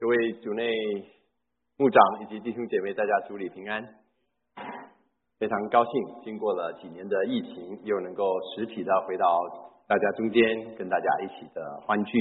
[0.00, 0.70] 各位主内
[1.76, 3.84] 牧长以及弟兄姐妹，大家主里平安。
[5.40, 8.24] 非常高兴，经过了几年的疫情，又能够
[8.54, 9.26] 实体的回到
[9.88, 12.16] 大家中间，跟大家一起的欢聚。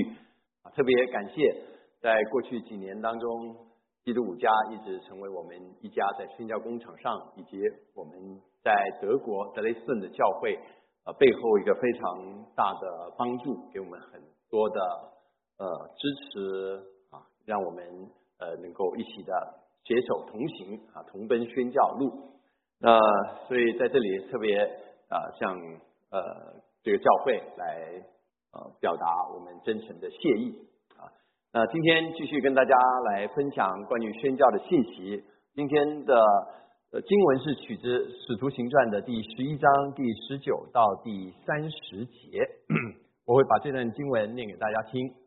[0.64, 1.54] 啊，特别感谢
[2.02, 3.56] 在过去几年当中，
[4.04, 7.62] 基督五家一直成为我们一家在宣教工厂上，以及
[7.94, 10.58] 我们在德国德雷斯顿的教会，
[11.06, 14.20] 呃，背后一个非常大的帮助，给我们很
[14.50, 14.82] 多的
[15.60, 16.97] 呃支持。
[17.48, 17.82] 让我们
[18.40, 19.32] 呃能够一起的
[19.86, 22.12] 携手同行啊，同奔宣教路。
[22.78, 23.00] 那
[23.48, 24.60] 所以在这里特别
[25.08, 25.58] 啊向
[26.12, 26.22] 呃
[26.84, 28.04] 这个教会来
[28.52, 30.54] 呃表达我们真诚的谢意
[30.98, 31.08] 啊。
[31.54, 32.76] 那今天继续跟大家
[33.06, 35.24] 来分享关于宣教的信息。
[35.56, 36.16] 今天的
[36.92, 42.46] 呃经文是取自《使徒行传》的第十一章第十九到第三十节。
[43.26, 45.27] 我会把这段经文念给大家听。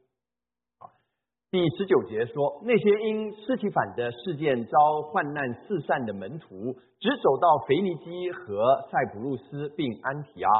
[1.52, 10.50] 第十九节说，那些因尸体反的事件遭患难四散的门徒，只走到腓尼基和塞浦路斯并安提阿。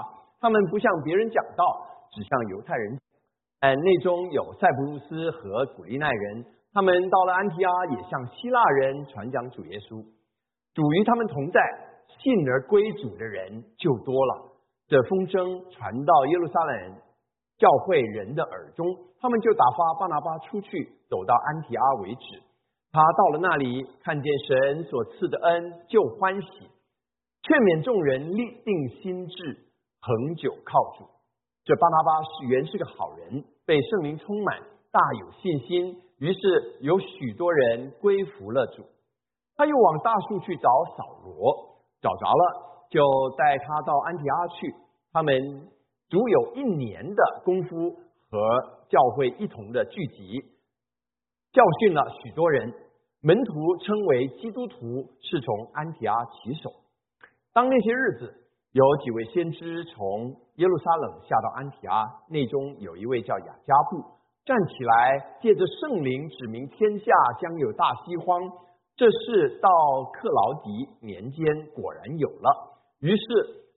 [0.41, 1.65] 他们不向别人讲道，
[2.11, 2.99] 只向犹太人。
[3.61, 10.05] 但内中有塞浦路斯和古利奈人，他们到了安提阿，也向希腊人传讲主耶稣。
[10.75, 11.61] 主与他们同在，
[12.19, 14.51] 信而归主的人就多了。
[14.89, 16.97] 这风声传到耶路撒冷
[17.61, 18.89] 教会人的耳中。
[19.21, 22.43] 他们就打发巴拿巴出去，走到安提阿为止。
[22.91, 26.49] 他到了那里，看见神所赐的恩，就欢喜，
[27.43, 29.59] 劝勉众人立定心志，
[30.01, 31.05] 恒久靠主。
[31.63, 34.59] 这巴拿巴是原是个好人，被圣灵充满，
[34.91, 38.83] 大有信心，于是有许多人归服了主。
[39.55, 43.05] 他又往大树去找扫罗，找着了，就
[43.37, 44.75] 带他到安提阿去。
[45.13, 45.69] 他们
[46.11, 47.97] 足有一年的功夫
[48.31, 48.81] 和。
[48.91, 50.41] 教会一同的聚集，
[51.53, 52.75] 教训了许多人。
[53.21, 54.77] 门徒称为基督徒，
[55.21, 56.71] 是从安提阿起手。
[57.53, 58.35] 当那些日子，
[58.73, 64.03] 有几位先知从耶路撒冷下到安提阿，内中有一位叫雅加布，
[64.45, 68.43] 站起来，借着圣灵指明天下将有大饥荒。
[68.97, 69.71] 这事到
[70.13, 71.47] 克劳迪年间
[71.77, 72.75] 果然有了。
[72.99, 73.25] 于是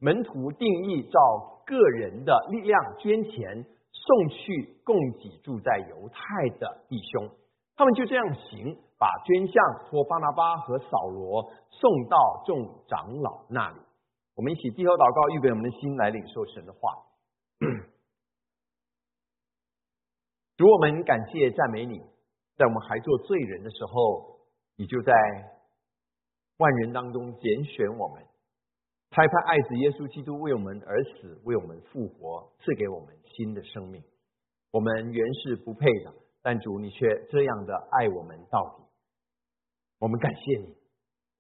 [0.04, 3.66] 门徒定义照个人的力量捐钱。
[4.06, 7.30] 送去供给住在犹太的弟兄，
[7.78, 13.80] 他们就这样行，把捐项托巴拿巴和扫罗送到众长老那里。
[14.36, 16.92] 我们一起低头祷告，预备我们的心来领受神的话。
[20.58, 22.02] 主，我们感谢赞美你，
[22.58, 24.42] 在我们还做罪人的时候，
[24.76, 25.14] 你就在
[26.58, 28.22] 万人当中拣选我们。
[29.14, 34.02] 拍拍爱子耶稣基督为我们而死，为我们复活，赐给我们新的生命。
[34.72, 38.84] 我们原是不配的，但主你却这样的爱我们到底。
[40.00, 40.76] 我们感谢你，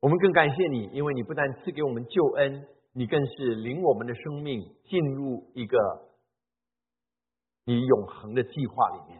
[0.02, 2.64] 我们更感谢你，因为你不但赐给我们救恩，
[2.94, 5.76] 你更是领我们的生命进入一个
[7.66, 9.20] 你永恒的计划里面，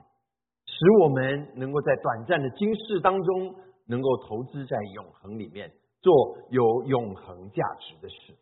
[0.68, 3.56] 使我们能够在短暂的今世当中，
[3.88, 5.72] 能够投资在永恒里面，
[6.02, 8.38] 做有永恒价值的事。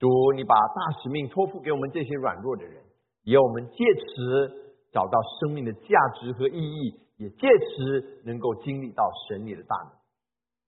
[0.00, 2.82] 主，你把大使命托付给我们这些软弱的人，
[3.22, 5.88] 也我们借此找到生命的价
[6.18, 9.92] 值和意义，也借此能够经历到神你的大能。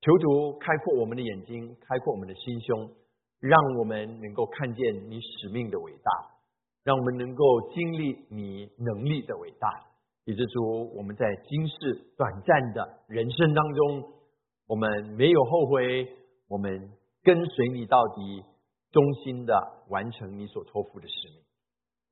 [0.02, 2.90] 求主开阔我们的眼睛，开阔我们的心胸，
[3.40, 6.12] 让我们能够看见你使命的伟大，
[6.84, 9.66] 让我们能够经历你能力的伟大。
[10.26, 11.74] 以致主，我们在今世
[12.18, 14.12] 短暂的人生当中，
[14.68, 16.06] 我们没有后悔，
[16.50, 16.90] 我们
[17.22, 18.44] 跟随你到底。
[18.92, 19.54] 衷心的
[19.88, 21.40] 完成你所托付的使命。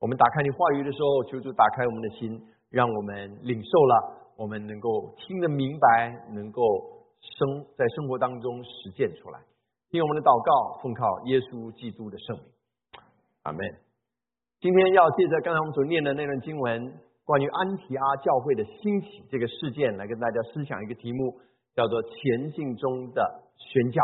[0.00, 6.62] 我们打开你话语的时候，求主打开我们的心，让我们领受了，我们能够听得明白，能够
[7.20, 9.38] 生在生活当中实践出来。
[9.90, 12.46] 听我们的祷告，奉靠耶稣基督的圣名，
[13.42, 13.60] 阿门。
[14.58, 21.36] 今天要借着刚才我们所念的那段经文，关于安提阿教会的兴起这个事件，来跟大家思想一个题目，
[21.76, 23.20] 叫做“前进中的
[23.58, 24.00] 宣教”。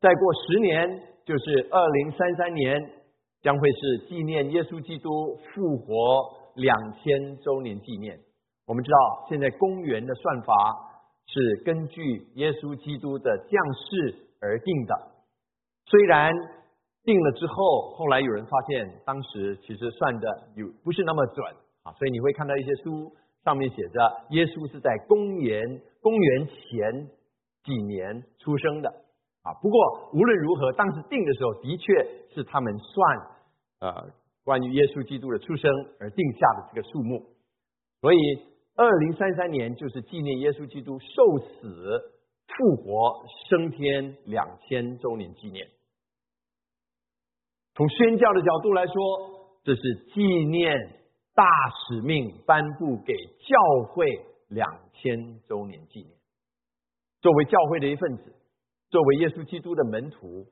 [0.00, 1.12] 再过十年。
[1.28, 2.90] 就是二零三三年
[3.42, 5.92] 将会是纪念耶稣基督复活
[6.54, 8.18] 两千周年纪念。
[8.64, 10.54] 我们知道，现在公元的算法
[11.26, 14.94] 是根据耶稣基督的降世而定的。
[15.84, 16.32] 虽然
[17.04, 21.44] 定了之后，后来有人发现，当时其实算的有不是那么准
[21.82, 23.12] 啊，所以你会看到一些书
[23.44, 27.06] 上面写着耶稣是在公元公元前
[27.64, 28.90] 几年出生的。
[29.62, 33.18] 不过无论如何，当时定的时候，的确是他们算
[33.80, 34.08] 呃
[34.44, 37.24] 关于耶稣基督的出生而定下的这个数目。
[38.00, 38.18] 所以
[38.76, 42.00] 二零三三年就是纪念耶稣基督受死、
[42.46, 45.66] 复活、升天两千周年纪念。
[47.74, 48.94] 从宣教的角度来说，
[49.64, 49.82] 这是
[50.14, 50.76] 纪念
[51.34, 51.44] 大
[51.88, 54.06] 使命颁布给教会
[54.48, 56.12] 两千周年纪念。
[57.20, 58.34] 作为教会的一份子，
[58.90, 60.46] 作为耶稣基督的门徒，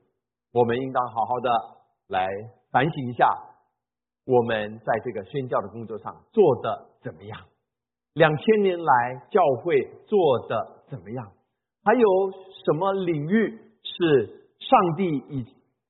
[0.53, 1.49] 我们应当好好的
[2.07, 2.27] 来
[2.71, 3.27] 反省一下，
[4.25, 7.39] 我们在这个宣教的工作上做的怎么样？
[8.13, 11.31] 两千年来，教会做的怎么样？
[11.83, 12.07] 还有
[12.65, 15.39] 什么领域是上帝已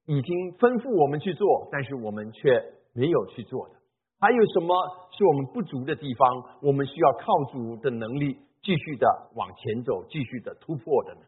[0.05, 2.63] 已经吩咐我们去做，但是我们却
[2.93, 3.75] 没有去做的？
[4.19, 4.73] 还有什么
[5.11, 6.43] 是我们不足的地方？
[6.61, 11.21] 我们需要靠主的能力继续的往前走，继续的突破的呢？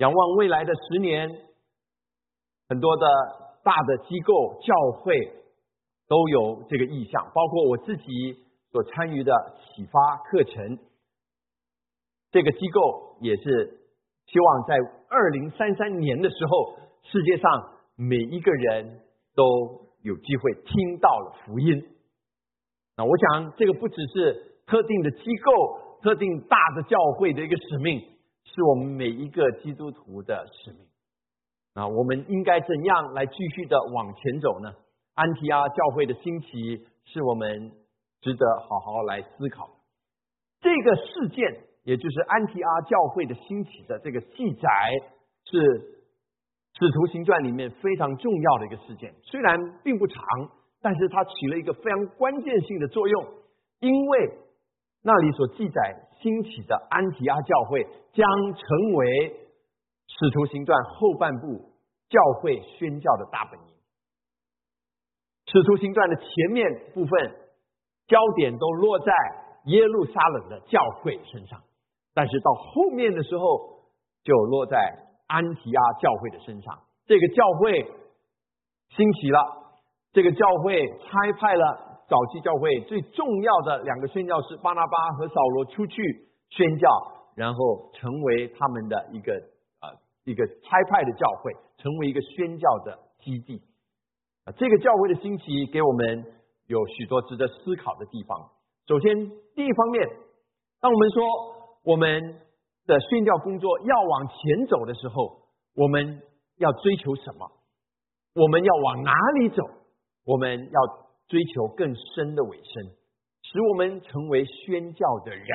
[0.00, 1.30] 仰望未来的十年，
[2.68, 3.06] 很多的
[3.64, 5.40] 大的机构、教会。
[6.10, 8.04] 都有这个意向，包括我自己
[8.72, 9.32] 所参与的
[9.62, 10.76] 启发课程，
[12.32, 13.78] 这个机构也是
[14.26, 14.74] 希望在
[15.08, 16.74] 二零三三年的时候，
[17.04, 19.02] 世界上每一个人
[19.36, 19.44] 都
[20.02, 21.80] 有机会听到了福音。
[22.96, 28.02] 那我想，这个不只是特定的机构、特定大的教会的一个使命，
[28.44, 30.86] 是我们每一个基督徒的使命。
[31.74, 34.72] 啊，我们应该怎样来继续的往前走呢？
[35.14, 36.48] 安提阿教会的兴起
[37.04, 37.72] 是我们
[38.20, 39.70] 值得好好来思考。
[40.60, 44.68] 这个事件，也就是安提阿教会的兴起的这个记载，
[45.44, 45.58] 是
[46.78, 49.14] 《使徒行传》里面非常重要的一个事件。
[49.22, 50.18] 虽然并不长，
[50.82, 53.26] 但是它起了一个非常关键性的作用，
[53.80, 54.38] 因为
[55.02, 59.06] 那里所记载兴起的安提阿教会，将成为
[60.06, 61.72] 《使徒行传》后半部
[62.08, 63.66] 教会宣教的大本营。
[65.46, 67.34] 使徒行传的前面部分，
[68.06, 69.12] 焦点都落在
[69.64, 71.62] 耶路撒冷的教会身上，
[72.14, 73.80] 但是到后面的时候，
[74.22, 74.76] 就落在
[75.26, 76.78] 安提阿教会的身上。
[77.06, 77.90] 这个教会
[78.96, 79.38] 兴起了，
[80.12, 86.02] 这个教会差派了早期教会最重要的两个宣教师巴拿巴和扫罗出去
[86.48, 86.88] 宣教，
[87.36, 89.32] 然后成为他们的一个
[89.80, 93.62] 呃一个差派的教会，成为一个宣教的基地
[94.44, 94.50] 啊。
[94.58, 96.24] 这个教会的兴起给我们
[96.66, 98.50] 有许多值得思考的地方。
[98.88, 100.08] 首先，第一方面，
[100.80, 101.22] 当我们说
[101.84, 102.40] 我们
[102.86, 105.42] 的宣教工作要往前走的时候，
[105.76, 106.20] 我们
[106.56, 107.48] 要追求什么？
[108.34, 109.62] 我们要往哪里走？
[110.26, 110.80] 我们要
[111.30, 112.90] 追求更深的尾声，
[113.40, 115.46] 使我们成为宣教的人。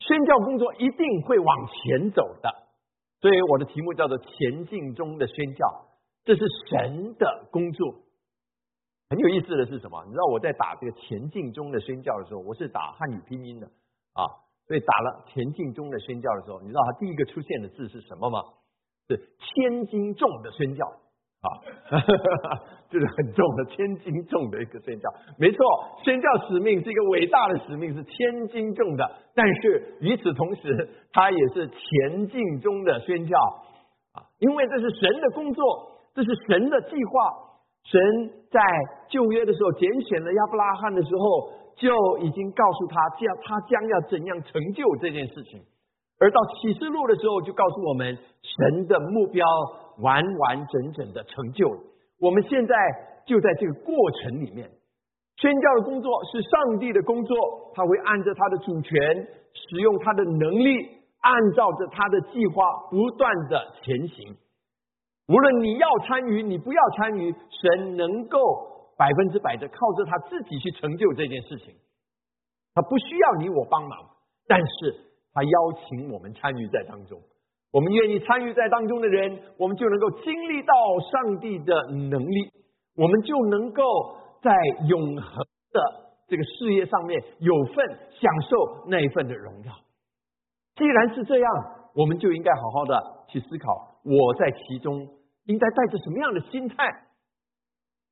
[0.00, 2.50] 宣教工作一定会往前走的，
[3.20, 5.86] 所以我的题目叫做“前进中的宣教”。
[6.26, 7.94] 这是神的工作，
[9.10, 10.04] 很有意思的是什么？
[10.06, 14.26] 你知道我在打这个前进中的宣教的时候，我是打汉语拼音的啊，
[14.66, 18.42] 所以打了前进中的宣教的时候，你知道它第一个出现的字是什么吗？
[19.08, 20.84] 是千斤重的宣教
[21.42, 21.48] 啊，
[22.88, 25.08] 就是很重的千斤重的一个宣教。
[25.38, 25.58] 没错，
[26.04, 33.36] 宣教使命是一个伟大的使命，是千斤重的，但是与此同时，它也是前进中的宣教
[34.14, 35.90] 啊，因为这是神的工作。
[36.14, 37.20] 这是神的计划。
[37.84, 37.98] 神
[38.50, 38.60] 在
[39.08, 45.62] 旧约的时候拣选了亚伯拉罕的时候，就已经告诉他，将他将要怎样成就这件事情。
[46.22, 49.44] 而到启示录的时候，就告诉我们，神的目标
[49.98, 51.68] 完完整整的成就。
[52.20, 52.76] 我们现在
[53.26, 54.70] 就在这个过程里面，
[55.38, 57.36] 宣教的工作是上帝的工作，
[57.74, 58.94] 他会按着他的主权，
[59.52, 60.86] 使用他的能力，
[61.22, 64.36] 按照着他的计划，不断的前行。
[65.26, 68.38] 无论你要参与，你不要参与，神能够
[68.96, 71.74] 百分之百的靠着他自己去成就这件事情。
[72.74, 73.98] 他不需要你我帮忙，
[74.46, 77.20] 但是他邀请我们参与在当中。
[77.72, 81.74] 我们愿意参与在当中的人，我们就能够经历到上帝的
[82.10, 82.52] 能力，
[82.96, 83.82] 我们就能够
[84.42, 84.54] 在
[84.86, 85.80] 永恒的
[86.28, 89.72] 这个事业上面有份享受那一份的荣耀。
[90.76, 91.50] 既然是这样，
[91.94, 93.96] 我们就应该好好的去思考。
[94.04, 95.08] 我在其中
[95.44, 96.76] 应该带着什么样的心态？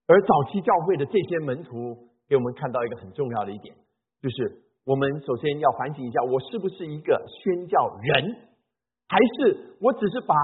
[0.07, 1.97] 而早期教会的这些门徒
[2.29, 3.75] 给我们看到一个很重要的一点，
[4.21, 8.37] 就是我们首先要反省一下：我是不是一个宣教人，
[9.07, 10.35] 还是我只是把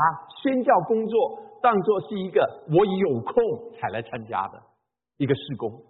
[0.41, 3.35] 宣教工作当作是一个我有空
[3.77, 4.63] 才来参加的
[5.17, 5.83] 一个事工？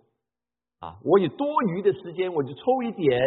[0.80, 3.20] 啊，我有多余的时间，我就抽一点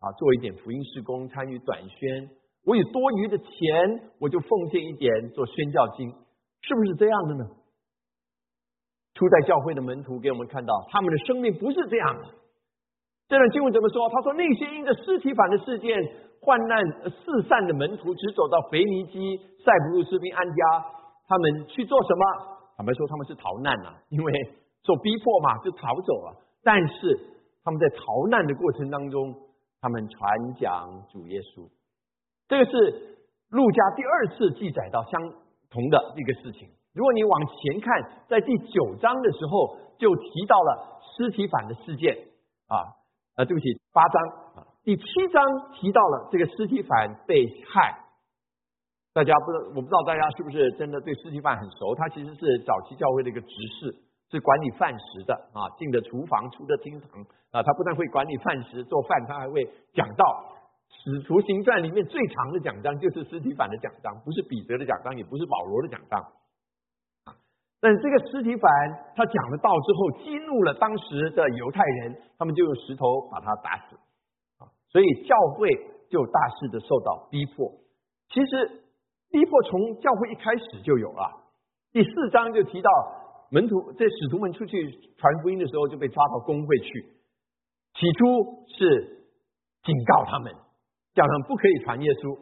[0.00, 2.28] 啊，做一点福音事工，参与短宣。
[2.64, 6.10] 我有多余的钱，我就奉献一点做宣教金，
[6.62, 7.46] 是不是这样的呢？
[9.14, 12.41] 初代教会的门徒给我们看到，他们的生命不是这样的。
[13.32, 14.06] 这段经文怎么说？
[14.10, 15.96] 他说那些因着尸体反的事件
[16.42, 20.84] 患难四散的门徒，只走到腓尼基、塞浦路斯并安家，
[21.26, 22.24] 他们去做什么？
[22.76, 24.32] 坦白说，他们是逃难呐，因为
[24.84, 26.36] 受逼迫嘛，就逃走了。
[26.62, 27.18] 但是
[27.64, 29.34] 他们在逃难的过程当中，
[29.80, 31.64] 他们传讲主耶稣。
[32.48, 33.16] 这个是
[33.48, 35.32] 路加第二次记载到相
[35.70, 36.68] 同的一个事情。
[36.92, 42.14] 如果你往前看，在第九章的时候就提到了尸体反的事件
[42.68, 43.00] 啊。
[43.36, 44.22] 啊，对不起，八章
[44.56, 47.98] 啊，第七章提到了这个斯提凡被害。
[49.14, 51.94] 大家不知道，我不知道大家是不是真的对斯提凡很熟？
[51.94, 53.48] 他其实是早期教会的一个执
[53.80, 53.94] 事，
[54.30, 57.20] 是管理饭食的啊，进的厨房，出的厅堂
[57.52, 57.62] 啊。
[57.62, 60.24] 他不但会管理饭食做饭，他还会讲道。
[60.88, 66.22] 使徒行传里面最长的讲章就是斯提凡的讲章，不是彼得的讲章，也不是保罗的讲章。
[67.82, 68.70] 但这个尸体反
[69.16, 73.96] 他讲了道之后，激怒了当时的犹太人，他们就用石头把他打死。
[74.62, 75.68] 啊，所以教会
[76.08, 77.72] 就大肆的受到逼迫。
[78.28, 78.86] 其实
[79.30, 81.42] 逼迫从教会一开始就有了。
[81.90, 82.88] 第四章就提到
[83.50, 87.02] 门徒这使徒们出去传福音的时候，就被抓到公会去。
[87.98, 89.26] 起初是
[89.82, 90.54] 警告他们，
[91.14, 92.32] 叫他们不可以传耶稣。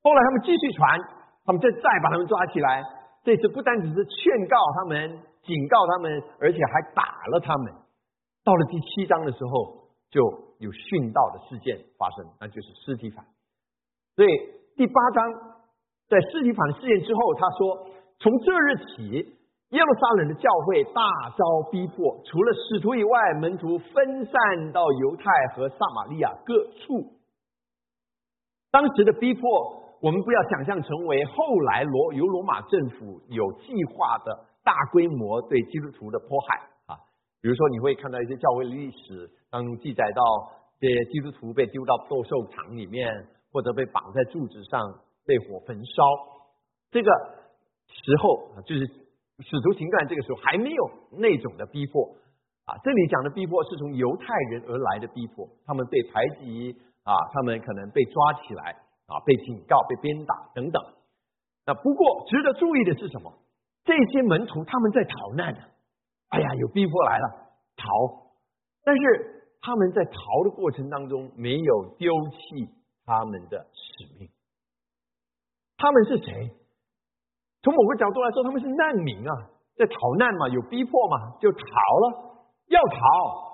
[0.00, 1.00] 后来他们继续传，
[1.44, 2.84] 他们再再把他们抓起来。
[3.28, 7.74] 这次不单只是劝告他们、警告他们，而且还打了他们。
[8.42, 10.22] 到了第七章的时候，就
[10.56, 13.22] 有殉道的事件发生，那就是尸体反。
[14.16, 14.28] 所以
[14.76, 15.28] 第八章
[16.08, 19.36] 在尸体反事件之后，他说：从这日起，
[19.76, 21.04] 耶路撒冷的教会大
[21.36, 27.12] 遭逼迫，除了使徒以外，门徒分散到犹太和撒玛利亚各处。
[28.70, 29.77] 当时的逼迫。
[30.00, 36.94] 我们不要想象成为后来罗由罗马政府有计划的大规模对基督徒的迫害啊，
[37.40, 40.22] 比如说你会看到一些教会历史当中记载到
[40.78, 43.12] 这些基督徒被丢到斗兽场里面，
[43.52, 44.80] 或者被绑在柱子上
[45.26, 46.02] 被火焚烧。
[46.92, 47.10] 这个
[47.88, 52.14] 时候啊，就是使徒行传这个时候还没有那种的逼迫
[52.66, 52.78] 啊。
[52.84, 56.70] 这里讲的逼迫是从犹太人而来的逼迫，他们被排挤
[57.02, 58.76] 啊，他们可能被抓起来。
[59.08, 60.80] 啊，被警告、被鞭打等等。
[61.66, 63.32] 那不过值得注意的是什么？
[63.84, 65.60] 这些门徒他们在逃难呢。
[66.28, 67.26] 哎呀，有逼迫来了，
[67.76, 68.28] 逃。
[68.84, 69.02] 但是
[69.62, 72.68] 他们在逃的过程当中没有丢弃
[73.06, 74.28] 他们的使命。
[75.78, 76.50] 他们是谁？
[77.62, 79.32] 从某个角度来说，他们是难民啊，
[79.76, 83.47] 在逃难嘛，有逼迫嘛，就逃了，要逃。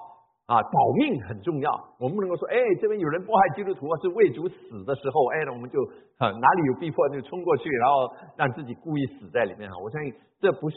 [0.46, 1.72] 啊，保命很重要。
[1.98, 5.80] 我们不能够说，哎，这边有人迫害基督徒啊，是为主死的时候，哎，我们就
[6.18, 9.78] 啊哪里有逼迫就冲过去，然后让自己故意死在里面哈。
[9.82, 10.76] 我相信这不是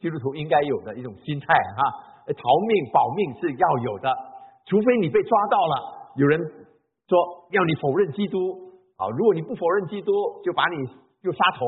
[0.00, 1.82] 基督徒应该有的一种心态哈。
[2.24, 4.08] 逃命保命是要有的，
[4.66, 5.76] 除非你被抓到了，
[6.16, 7.18] 有人说
[7.50, 8.38] 要你否认基督
[8.96, 10.86] 啊，如果你不否认基督，就把你
[11.22, 11.66] 就杀头。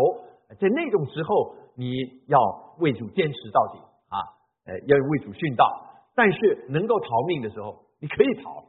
[0.61, 1.93] 在那种时候，你
[2.29, 2.39] 要
[2.79, 4.17] 为主坚持到底啊，
[4.67, 5.67] 呃，要为主殉道。
[6.15, 8.65] 但是能够逃命的时候，你可以逃。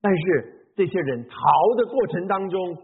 [0.00, 1.36] 但是这些人逃
[1.76, 2.76] 的过程当中，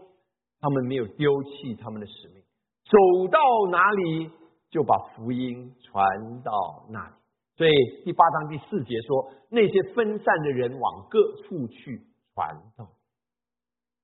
[0.61, 2.43] 他们没有丢弃他们的使命，
[2.85, 3.39] 走到
[3.71, 4.29] 哪里
[4.69, 6.51] 就把福音传到
[6.89, 7.13] 那里。
[7.57, 7.71] 所以
[8.05, 12.01] 第八章第四节说，那些分散的人往各处去
[12.33, 12.87] 传道。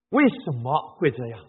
[0.10, 1.40] 为什么会这样？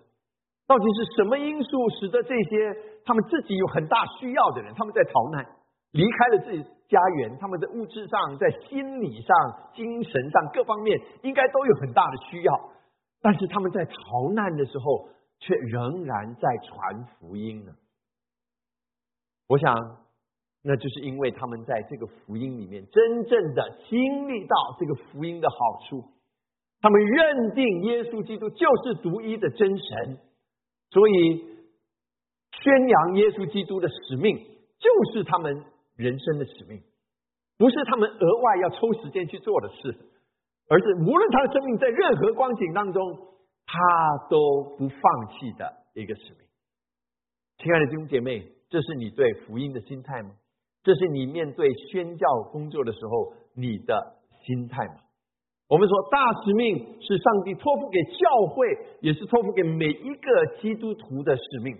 [0.67, 5.56] 到底是什么因素使得这些他们自己有很大需要的人，他们在逃难，
[5.97, 6.71] 离开了自己？
[6.89, 9.37] 家园，他们在物质上、在心理上、
[9.75, 12.71] 精神上各方面，应该都有很大的需要。
[13.21, 15.09] 但是他们在逃难的时候，
[15.41, 17.73] 却仍然在传福音呢。
[19.49, 19.75] 我想，
[20.63, 25.57] 那就是因为他们在这个福音里面，真正的经历到这个福音的好
[25.89, 26.05] 处。
[26.81, 30.19] 他们认定耶稣基督就是独一的真神，
[30.91, 31.45] 所以
[32.53, 34.37] 宣扬耶稣基督的使命，
[34.79, 35.65] 就是他们。
[35.97, 36.83] 人生的使命，
[37.59, 39.97] 不是他们额外要抽时间去做的事，
[40.69, 43.03] 而是无论他的生命在任何光景当中，
[43.65, 46.47] 他都不放弃的一个使命。
[47.59, 50.33] 亲爱的弟兄姐妹，这是你对福音的心态吗？
[50.83, 54.97] 这是你面对宣教工作的时候你的心态吗？
[55.69, 58.69] 我们说，大使命是上帝托付给教会，
[59.01, 61.77] 也是托付给每一个基督徒的使命。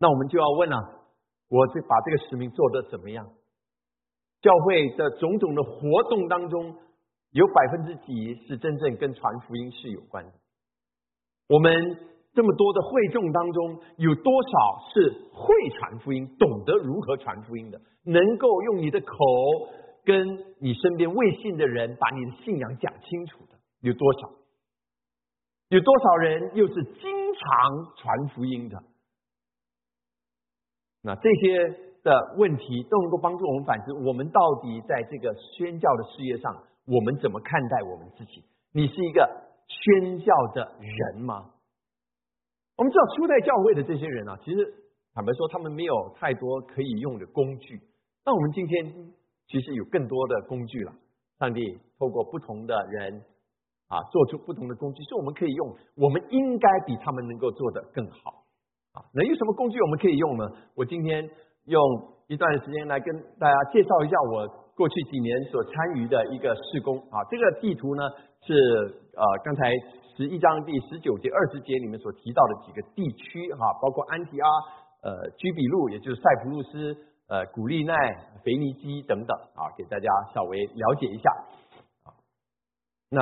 [0.00, 1.03] 那我们就要问了。
[1.48, 3.26] 我这把这个使命做得怎么样？
[4.40, 6.76] 教会的种种的活动当中，
[7.30, 10.32] 有百分之几是真正跟传福音是有关的？
[11.48, 11.72] 我们
[12.34, 14.50] 这么多的会众当中，有多少
[14.92, 17.80] 是会传福音、懂得如何传福音的？
[18.04, 19.16] 能够用你的口
[20.04, 20.26] 跟
[20.60, 23.58] 你身边未信的人把你的信仰讲清楚的？
[23.80, 24.30] 有多少？
[25.68, 28.82] 有多少人又是经常传福音的？
[31.04, 31.68] 那这些
[32.02, 38.42] 的问题都能够帮助我们反思：我们到底在这个宣教的事业上，我们怎么看待我们自己？
[38.72, 39.28] 你是一个
[39.68, 41.50] 宣教的人吗？
[42.76, 44.74] 我们知道初代教会的这些人啊，其实
[45.12, 47.80] 坦白说，他们没有太多可以用的工具。
[48.24, 49.12] 那我们今天
[49.46, 50.92] 其实有更多的工具了。
[51.38, 51.60] 上帝
[51.98, 53.22] 透过不同的人
[53.88, 55.76] 啊，做出不同的工具，是我们可以用。
[55.96, 58.43] 我们应该比他们能够做得更好
[58.94, 59.04] 啊。
[59.12, 60.46] 那有什么工具我们可以用呢？
[60.74, 61.28] 我今天
[61.66, 61.78] 用
[62.26, 67.20] 一段时间来跟大家介绍一下我过去几年所参与的一个施工啊。
[67.30, 68.02] 这个地图呢
[68.40, 68.54] 是
[69.12, 69.70] 呃刚才。
[70.16, 74.48] 十一章第十九节、二十节里面所提到的几个地区哈，包括安提阿、
[75.02, 76.96] 呃居比路，也就是塞浦路斯、
[77.26, 77.96] 呃古利奈、
[78.44, 81.28] 腓尼基等等啊，给大家稍微了解一下
[82.04, 82.14] 啊。
[83.10, 83.20] 那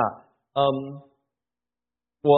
[0.53, 1.01] 嗯，
[2.21, 2.31] 我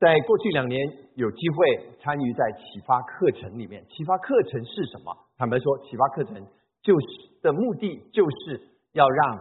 [0.00, 0.80] 在过去两年
[1.14, 3.84] 有机会参与在启发课程里面。
[3.90, 5.14] 启发课程是什么？
[5.36, 6.34] 坦白说，启发课程
[6.82, 7.06] 就是
[7.42, 8.60] 的目的就是
[8.92, 9.38] 要让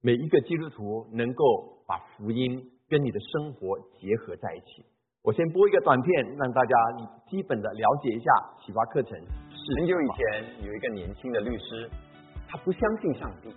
[0.00, 1.44] 每一个基督徒能够
[1.86, 2.70] 把福音。
[2.90, 4.84] 跟你的生活结合在一起。
[5.22, 6.74] 我先播一个短片，让大家
[7.30, 8.32] 基本的了解一下
[8.66, 9.16] 启发课程。
[9.16, 11.88] 是很久以前，有一个年轻的律师，
[12.48, 13.54] 他不相信上帝，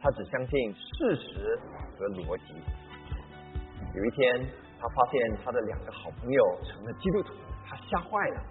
[0.00, 1.58] 他只相信事实
[1.98, 2.54] 和逻辑。
[3.94, 4.46] 有一天，
[4.80, 7.34] 他发现他的两个好朋友成了基督徒，
[7.66, 8.42] 他吓坏了。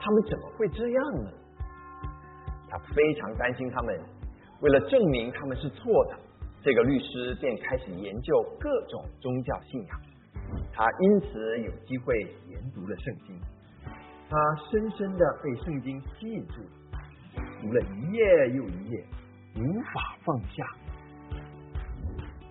[0.00, 1.30] 他们怎么会这样呢？
[2.68, 4.00] 他非常担心他们。
[4.60, 6.18] 为了证明他们是错的。
[6.62, 10.00] 这个律师便开始研究各种宗教信仰，
[10.72, 13.38] 他因此有机会研读了圣经，
[14.30, 14.36] 他
[14.70, 16.62] 深深的被圣经吸引住，
[17.60, 19.04] 读了一页又一页，
[19.56, 20.64] 无法放下。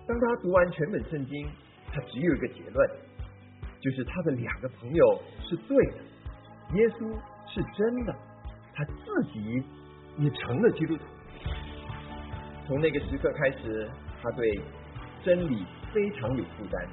[0.06, 1.50] 当他读完全本圣经，
[1.90, 2.90] 他只有一个结论，
[3.84, 5.98] 就是他的两个朋友是对的，
[6.74, 7.14] 耶稣
[7.46, 8.16] 是真的，
[8.74, 9.62] 他自己
[10.16, 11.04] 也成了基督徒。
[12.66, 13.88] 从那个时刻开始。
[14.26, 14.58] 他对
[15.22, 16.88] 真理非常有负担，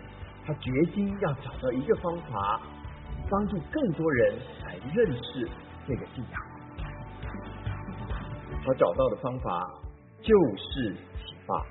[0.46, 2.60] 他决心要找到一个方法，
[3.30, 4.36] 帮助更多人
[4.66, 5.48] 来认识
[5.88, 6.42] 这个信仰。
[8.66, 9.80] 他找到的方法
[10.22, 11.66] 就是启发，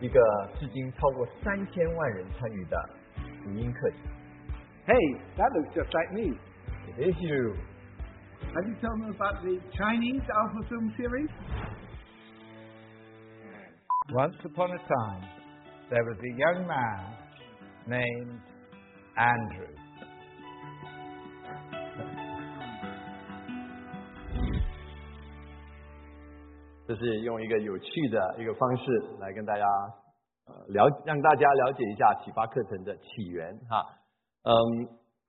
[0.00, 0.18] 一个
[0.58, 2.88] 至今超过三千万人参与的
[3.44, 3.98] 福音课程。
[4.85, 6.33] Hey, that looks just like me.
[6.97, 7.55] It is you.
[8.41, 11.29] Have you told me about the Chinese Alpha Film series?
[14.11, 15.23] Once upon a time,
[15.89, 17.15] there was a young man
[17.87, 18.41] named
[19.17, 19.69] Andrew.
[26.87, 28.83] 这是用一个有趣的一个方式
[29.19, 29.63] 来跟大家
[30.47, 33.85] 呃了，让大家了解一下启发课程的起源哈。
[34.46, 34.54] 嗯，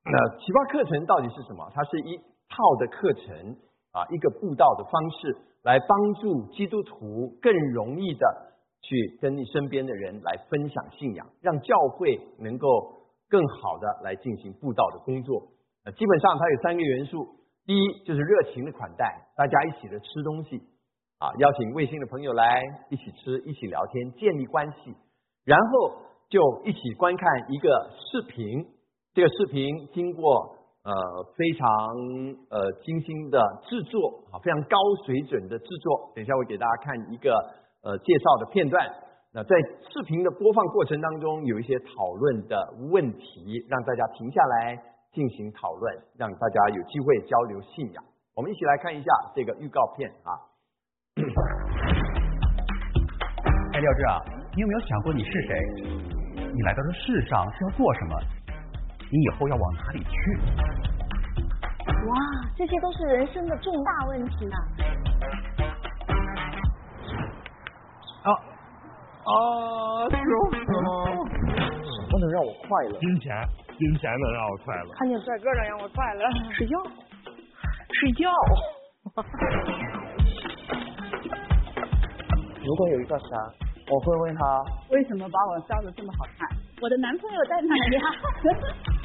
[0.05, 1.65] 那奇葩课程到底是什么？
[1.73, 2.15] 它是一
[2.47, 3.57] 套的课程
[3.91, 8.45] 啊，一个布道的方式，来帮助基督徒更容易的。
[8.79, 12.67] 去跟你身边的人来分享信仰，让教会能够
[13.27, 15.41] 更好的来进行布道的工作。
[15.83, 17.27] 呃，基本上它有三个元素：
[17.65, 20.61] 第一就是热情的款待，大家一起的吃东西，
[21.17, 24.93] 啊，邀请卫星的朋友来一起吃，一起聊天，建立关系；
[25.43, 25.93] 然后
[26.29, 28.63] 就一起观看一个视频，
[29.17, 30.45] 这个视频经过
[30.85, 30.93] 呃
[31.35, 31.65] 非常
[32.53, 34.77] 呃精心的制作啊，非常高
[35.07, 36.13] 水准的制作。
[36.13, 37.33] 等一下我给大家看一个。
[37.81, 38.85] 呃，介绍的片段，
[39.31, 39.55] 那在
[39.89, 44.75] 视频的播放过程当中，有一些讨论的问题，让大家停下来
[45.13, 48.03] 进行讨论，让大家有机会交流信仰。
[48.35, 50.29] 我们一起来看一下这个预告片啊。
[53.73, 54.19] 哎，廖志啊，
[54.53, 55.55] 你有没有想过你是谁？
[56.53, 58.36] 你来到这世上是要做什么？
[59.09, 60.39] 你以后要往哪里去？
[62.07, 62.15] 哇，
[62.55, 64.55] 这些都是人生的重大问题呢。
[68.23, 68.31] 啊
[69.23, 69.31] 啊，
[70.09, 70.21] 就是
[70.65, 70.87] 什么
[72.19, 72.99] 能让我快乐？
[72.99, 73.33] 金钱，
[73.77, 74.89] 金钱能让我快乐。
[74.99, 76.29] 看见帅哥能让我快乐。
[76.53, 76.75] 睡觉，
[77.93, 78.29] 睡觉。
[82.65, 83.29] 如果有一个山，
[83.89, 86.49] 我会问他为什么把我照的这么好看？
[86.81, 88.01] 我的男朋友在哪里呀？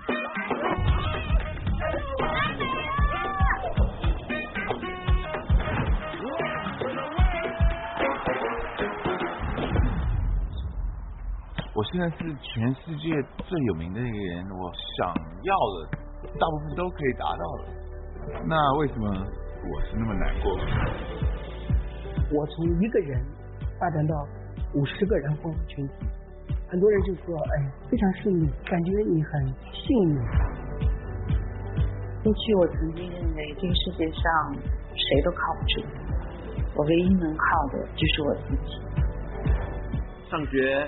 [11.74, 13.08] 我现在是全世界
[13.48, 15.08] 最有名的一个人，我想
[15.42, 15.88] 要的
[16.38, 17.64] 大部分都可以达到了。
[18.44, 20.52] 那为什么我是那么难过？
[22.30, 23.24] 我从一个人
[23.80, 24.14] 发展到
[24.74, 25.94] 五十个人婚群体，
[26.68, 30.16] 很多人就说，哎，非常顺利，感觉你很幸运。
[32.22, 34.54] 过去我曾经认为这个世界上
[34.94, 35.82] 谁都靠不住，
[36.76, 38.78] 我唯一能靠的就是我自己。
[40.30, 40.86] 上学、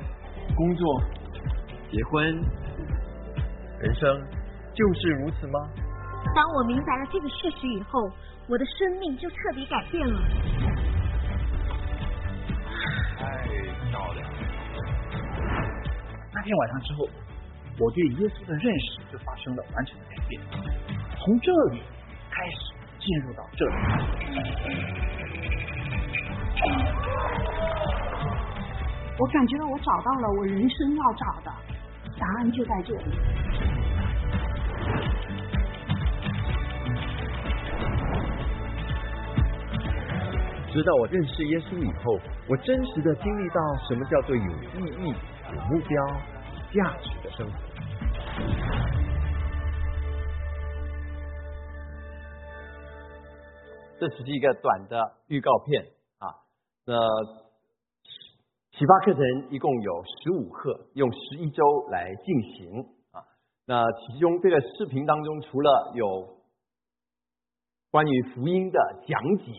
[0.56, 1.02] 工作、
[1.90, 2.24] 结婚，
[3.80, 4.24] 人生
[4.72, 5.68] 就是如此吗？
[6.34, 8.10] 当我明白了这个事实以后，
[8.48, 10.20] 我的生命就彻底改变了。
[13.18, 13.48] 太
[13.90, 14.36] 漂亮了！
[16.32, 17.08] 那天晚上之后，
[17.78, 20.40] 我对耶稣的认识就发生了完全的改变，
[21.18, 21.82] 从这里
[22.30, 23.74] 开始进入到这里。
[29.16, 31.52] 我感觉到我找到了我人生要找的
[32.18, 33.04] 答案，就在这里。
[40.72, 45.14] 直到我认识耶稣以后，我真实的经历到什么叫做有意义、
[45.54, 46.04] 有目标、
[46.52, 47.52] 有价值的生活。
[54.00, 55.84] 这只是一个短的预告片
[56.18, 56.34] 啊。
[56.84, 56.94] 那
[58.76, 62.80] 启发课程一共有十五课，用十一周来进行
[63.12, 63.22] 啊。
[63.68, 66.38] 那其中这个视频当中，除了有
[67.92, 69.52] 关于福音的讲解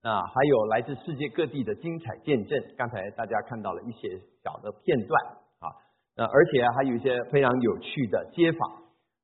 [0.00, 2.58] 啊，还有来自世界各地的精彩见证。
[2.78, 5.22] 刚才大家看到了一些小的片段
[5.58, 5.68] 啊，
[6.16, 8.60] 呃，而且还有一些非常有趣的街访。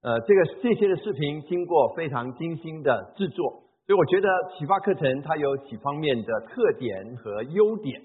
[0.02, 8.02] 呃，这个这些的视频经过非常精心的制作，所以我觉得启发课程它有几方面的特点和优点，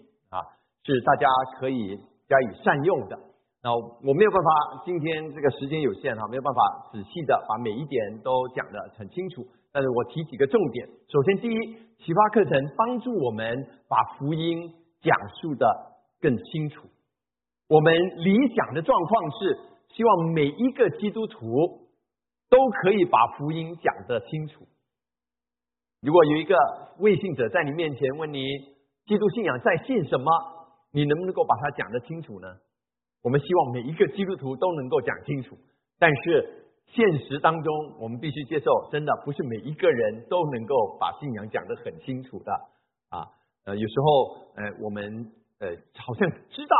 [0.89, 1.27] 是大家
[1.59, 1.95] 可以
[2.27, 3.15] 加以善用的。
[3.61, 9.45] 那我没有办法，今天这个时间有限哈，没有办法仔细的把每一点都讲得很清楚。
[9.71, 10.87] 但是我提几个重点。
[11.07, 15.67] 首先，第一，启发课程帮助我们把福音讲述的
[16.19, 16.87] 更清楚。
[17.67, 21.37] 我们理想的状况是，希望每一个基督徒
[22.49, 24.65] 都可以把福音讲得清楚。
[26.01, 26.55] 如果有一个
[26.99, 28.41] 未信者在你面前问你
[29.05, 30.25] 基督信仰在信什么，
[30.91, 32.47] 你能不能够把它讲得清楚呢？
[33.21, 35.57] 我们希望每一个基督徒都能够讲清楚，
[35.99, 42.51] 但是现实当中，我们必须接受，真的不是每一个人都能够把信仰讲得很清楚的
[43.09, 43.27] 啊。
[43.65, 46.75] 呃，有时候呃，我们呃好像知道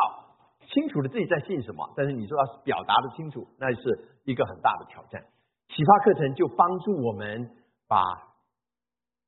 [0.68, 3.82] 清楚的自己在信什么，但是你说要表达的清楚，那是
[4.24, 5.22] 一个很大的挑战。
[5.68, 7.52] 启发课程就帮助我们
[7.88, 8.02] 把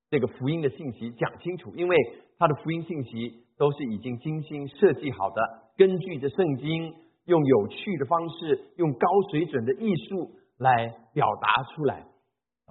[0.09, 1.97] 这个福音的信息讲清楚，因为
[2.41, 5.41] 他的福音信息都是已经精心设计好的，
[5.77, 6.91] 根据着圣经，
[7.25, 12.03] 用有趣的方式，用高水准的艺术来表达出来。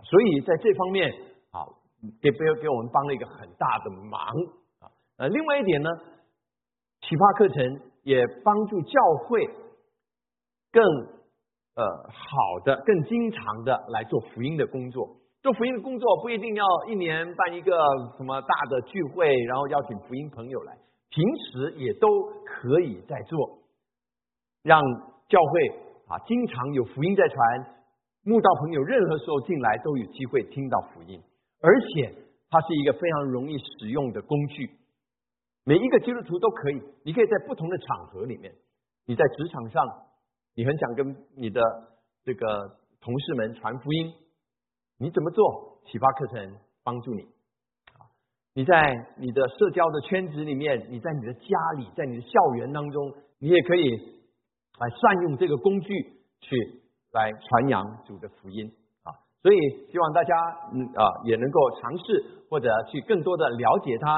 [0.03, 1.09] 所以在这方面
[1.53, 1.63] 啊，
[2.21, 4.21] 给给给我们帮了一个很大的忙
[4.81, 4.91] 啊。
[5.19, 5.89] 呃，另外一点呢，
[7.03, 9.47] 启发课程也帮助教会
[10.73, 10.83] 更
[11.77, 15.20] 呃好的、更经常的来做福音的工作。
[15.43, 17.73] 做福音的工作不一定要一年办一个
[18.19, 20.77] 什么大的聚会，然后邀请福音朋友来，
[21.09, 22.07] 平时也都
[22.45, 23.59] 可以在做，
[24.63, 24.83] 让
[25.29, 25.69] 教会
[26.09, 27.39] 啊经常有福音在传，
[28.23, 31.19] 慕道朋友任何时候进来都有机会听到福音，
[31.63, 32.15] 而且
[32.51, 34.71] 它是一个非常容易使用的工具，
[35.65, 38.53] 每一个基督徒都可以，你可以在不同的场合里面，
[39.07, 39.83] 你在职场上，
[40.55, 41.63] 你很想跟你的
[42.25, 44.13] 这个同事们传福音。
[45.03, 45.79] 你怎么做？
[45.87, 47.27] 启发课程帮助你。
[48.53, 51.41] 你在你的社交的圈子里面，你在你的家
[51.79, 53.91] 里，在你的校园当中，你也可以
[54.79, 55.89] 来善用这个工具
[56.43, 56.83] 去
[57.13, 58.71] 来传扬主的福音
[59.03, 59.17] 啊。
[59.41, 59.57] 所以
[59.91, 60.35] 希望大家
[60.75, 64.13] 嗯啊也能够尝试或者去更多的了解它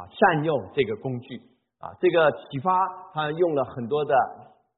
[0.00, 1.42] 啊，善用这个工具
[1.80, 1.90] 啊。
[2.00, 2.70] 这个启发
[3.12, 4.14] 他用了很多的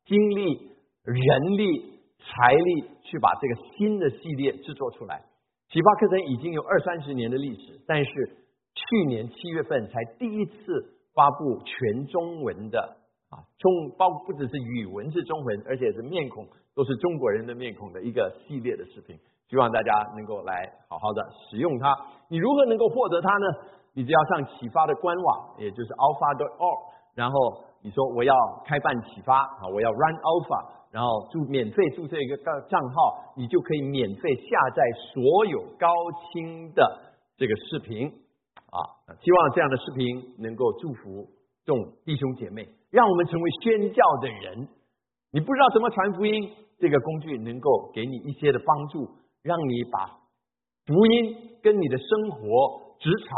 [0.06, 0.72] 精力、
[1.04, 5.22] 人力、财力去把这个新的系列制作出来。
[5.70, 8.10] 启发课程已经有二三十年的历史，但是
[8.74, 10.52] 去年七月份才第一次
[11.14, 12.96] 发布全中文的
[13.30, 19.16] 啊中包不只是语文是中文，而且是面孔都是中国人的面孔的一个系列的视频，
[19.48, 21.96] 希望大家能够来好好的使用它。
[22.28, 23.46] 你如何能够获得它呢？
[23.92, 26.78] 你只要上启发的官网，也就是 alpha.org，
[27.14, 30.79] 然后你说我要开办启发啊，我要 run alpha。
[30.90, 34.82] 然后注免费注册一个账账号，你就可以免费下载
[35.14, 35.86] 所有高
[36.32, 38.08] 清的这个视频
[38.70, 38.78] 啊！
[39.22, 41.28] 希望这样的视频能够祝福
[41.64, 44.68] 众弟兄姐妹，让我们成为宣教的人。
[45.30, 49.08] 你不知道怎么传福音，这个工具能够给你一些的帮助，
[49.42, 50.06] 让你把
[50.86, 53.30] 福音跟你的生活、职场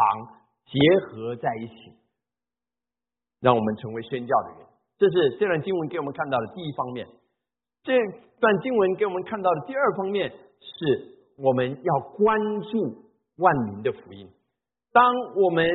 [0.65, 1.75] 结合在一起。
[3.41, 4.67] 让我们成为宣教的人。
[4.97, 7.07] 这是这段经文给我们看到的第一方面。
[7.85, 7.99] 这
[8.40, 12.79] 段经文给我们看到的第二方面是，我们要关注
[13.38, 14.29] 万民的福音。
[14.92, 15.05] 当
[15.42, 15.66] 我们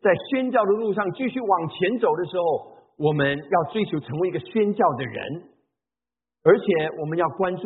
[0.00, 5.42] 在宣教的路上继续往前走的时候，我们要追求成为一个宣教的人，
[6.42, 6.66] 而且
[7.00, 7.62] 我们要关注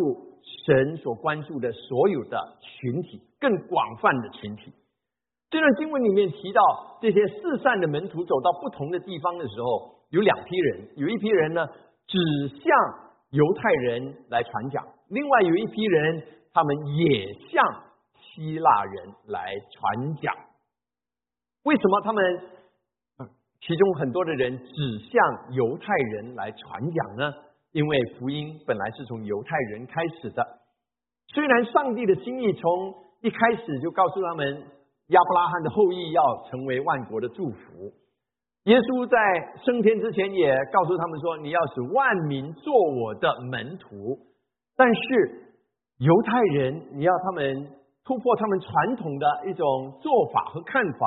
[0.67, 4.73] 神所关注的所有的群体，更广泛的群体。
[5.49, 11.67] 这段经文里面提到，这些四散的门徒走到不同的地方的时候，有两批人，有一批人呢
[12.07, 17.65] 指向犹太人来传讲，另外有一批人，他们也向
[18.15, 20.35] 希腊人来传讲。
[21.65, 22.41] 为什么他们
[23.61, 27.33] 其中很多的人指向犹太人来传讲呢？
[27.73, 30.47] 因为福音本来是从犹太人开始的，
[31.29, 34.73] 虽然上帝的心意从一开始就告诉他们。
[35.11, 37.93] 亚伯拉罕的后裔要成为万国的祝福。
[38.67, 39.17] 耶稣在
[39.63, 44.19] 升天之前也告诉他们说：“你要使万民做我的门徒。”
[44.77, 45.55] 但是
[45.99, 47.71] 犹太人，你要他们
[48.05, 51.07] 突破他们传统的一种做法和看法，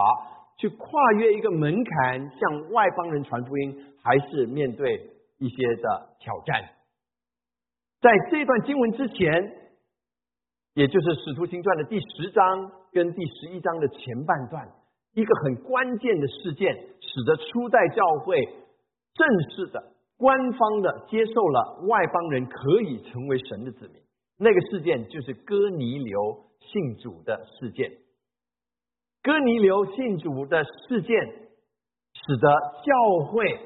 [0.57, 4.95] 去跨越一个门槛，向外邦人传福音，还是面对
[5.37, 6.63] 一些的挑战。
[7.99, 9.51] 在这段经文之前，
[10.75, 12.71] 也就是《使徒行传》的第十章。
[12.91, 14.67] 跟第十一章的前半段，
[15.13, 16.75] 一个很关键的事件，
[17.09, 18.45] 使得初代教会
[19.15, 19.83] 正式的、
[20.17, 23.99] 官方的接受了外邦人可以成为神的子民。
[24.37, 27.91] 那个事件就是哥尼流信主的事件。
[29.23, 31.09] 哥尼流信主的事件，
[32.13, 32.47] 使得
[32.85, 33.59] 教会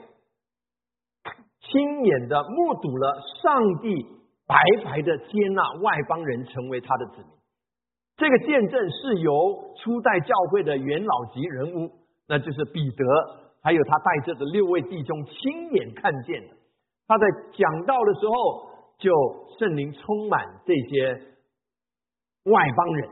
[1.59, 4.05] 亲眼的目睹了上帝
[4.47, 7.27] 白白的接纳外邦人成为他的子民。
[8.15, 11.91] 这个见证是由初代教会的元老级人物，
[12.27, 13.05] 那就是彼得，
[13.61, 16.55] 还有他带着的六位弟兄亲眼看见的。
[17.07, 19.11] 他在讲道的时候，就
[19.59, 21.13] 圣灵充满这些
[22.45, 23.09] 外邦人，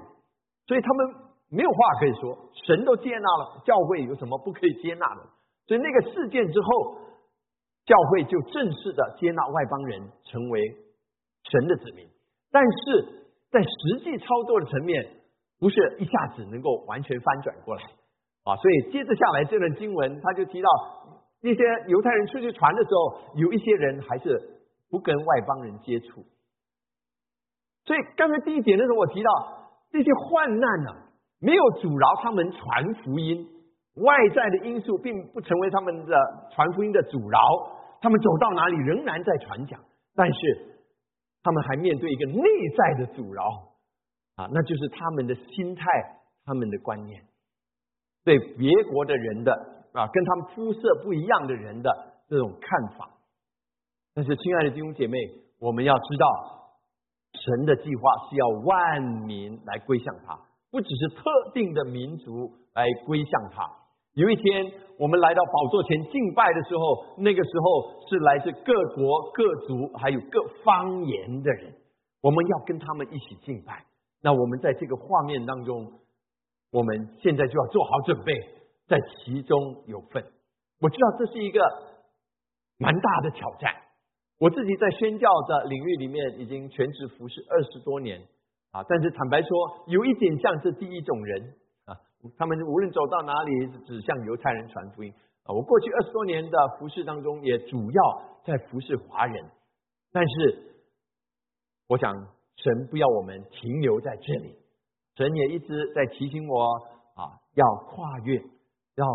[0.68, 1.16] 所以他们
[1.50, 5.22] 没有话可以说，神都接纳了，教会有什么不可以接纳的？
[5.68, 6.96] 所以那个事件之后，
[7.86, 10.76] 教会就正式的接纳外邦人成为
[11.50, 12.08] 神的子民，
[12.52, 13.22] 但是。
[13.52, 15.06] 在实际操作的层面，
[15.60, 17.84] 不是一下子能够完全翻转过来
[18.44, 18.56] 啊！
[18.56, 20.70] 所以接着下来这段经文，他就提到
[21.42, 26.24] 那些犹太人出去传的时候，有一些人还是不跟外邦人接触。
[27.86, 29.30] 所以刚才第一点的时候，我提到
[29.92, 30.92] 这些患难呢，
[31.40, 33.48] 没有阻挠他们传福音，
[33.96, 36.16] 外在的因素并不成为他们的
[36.54, 37.40] 传福音的阻挠，
[38.02, 39.80] 他们走到哪里仍然在传讲，
[40.16, 40.68] 但是。
[41.44, 42.44] 他们还面对一个内
[42.78, 43.42] 在的阻挠
[44.36, 45.84] 啊，那就是他们的心态、
[46.46, 47.20] 他们的观念，
[48.24, 49.52] 对别国的人的
[49.94, 51.90] 啊，跟他们肤色不一样的人的
[52.28, 53.10] 这种看法。
[54.14, 55.18] 但是，亲爱的弟兄姐妹，
[55.60, 56.28] 我们要知道，
[57.34, 60.38] 神的计划是要万民来归向他，
[60.70, 63.70] 不只是特定的民族来归向他。
[64.14, 71.74] 有一天，我们来到宝座前敬拜的时候，那个时候是来自各国各族还有各方言的人，
[72.22, 73.86] 我们要跟他们一起敬拜。
[74.22, 75.90] 那我们在这个画面当中，
[76.72, 78.34] 我们现在就要做好准备，
[78.88, 80.24] 在其中有份。
[80.80, 81.62] 我知道这是一个
[82.78, 83.72] 蛮大的挑战。
[84.40, 88.20] 我自己在宣教的领域里面已经全职服侍二十多年
[88.72, 89.50] 啊，但是坦白说，
[89.88, 91.54] 有一点像这第一种人
[91.86, 91.94] 啊。
[92.38, 95.54] 他们无论走到哪里，只向犹太人传福音啊！
[95.54, 99.44] 我过去二十多年的服饰当中，也主要在服侍华人。
[100.12, 100.64] 但是，
[101.88, 102.14] 我想
[102.56, 104.56] 神不要我们停留在这里，
[105.16, 106.74] 神也一直在提醒我
[107.16, 108.38] 啊，要跨越，
[108.96, 109.06] 要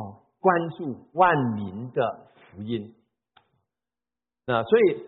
[0.40, 2.94] 关注万民的福音。
[4.46, 5.02] 那所以，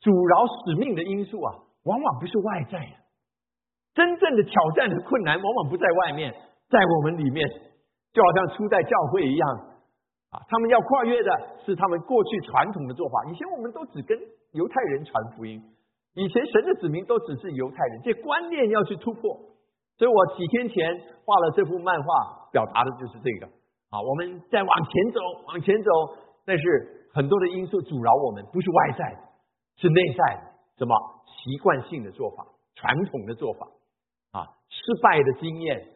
[0.00, 1.54] 阻挠使命的因素啊，
[1.84, 2.92] 往往不是外在的，
[3.94, 6.32] 真正的挑战和困难，往往不在外面。
[6.68, 7.48] 在我们里面，
[8.12, 9.48] 就好像初代教会一样
[10.30, 11.30] 啊，他们要跨越的
[11.64, 13.24] 是他们过去传统的做法。
[13.32, 14.16] 以前我们都只跟
[14.52, 15.60] 犹太人传福音，
[16.14, 19.49] 以前神的子民都只是犹太人，这观念要去突破。
[20.00, 20.80] 所以我几天前
[21.26, 23.52] 画了这幅漫画，表达的就是这个
[23.92, 24.00] 啊。
[24.00, 25.90] 我们在往前走，往前走，
[26.46, 29.28] 但是很多的因素阻挠我们，不是外在的，
[29.76, 30.42] 是内在的。
[30.78, 33.68] 什么习惯性的做法、传统的做法
[34.32, 35.86] 啊，失败的经验。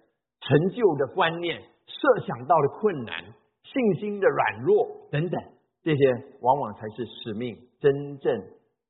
[0.40, 3.24] 成就的观念、设想到的困难、
[3.62, 5.42] 信心的软弱等等，
[5.82, 6.04] 这些
[6.42, 8.30] 往往才是使命真正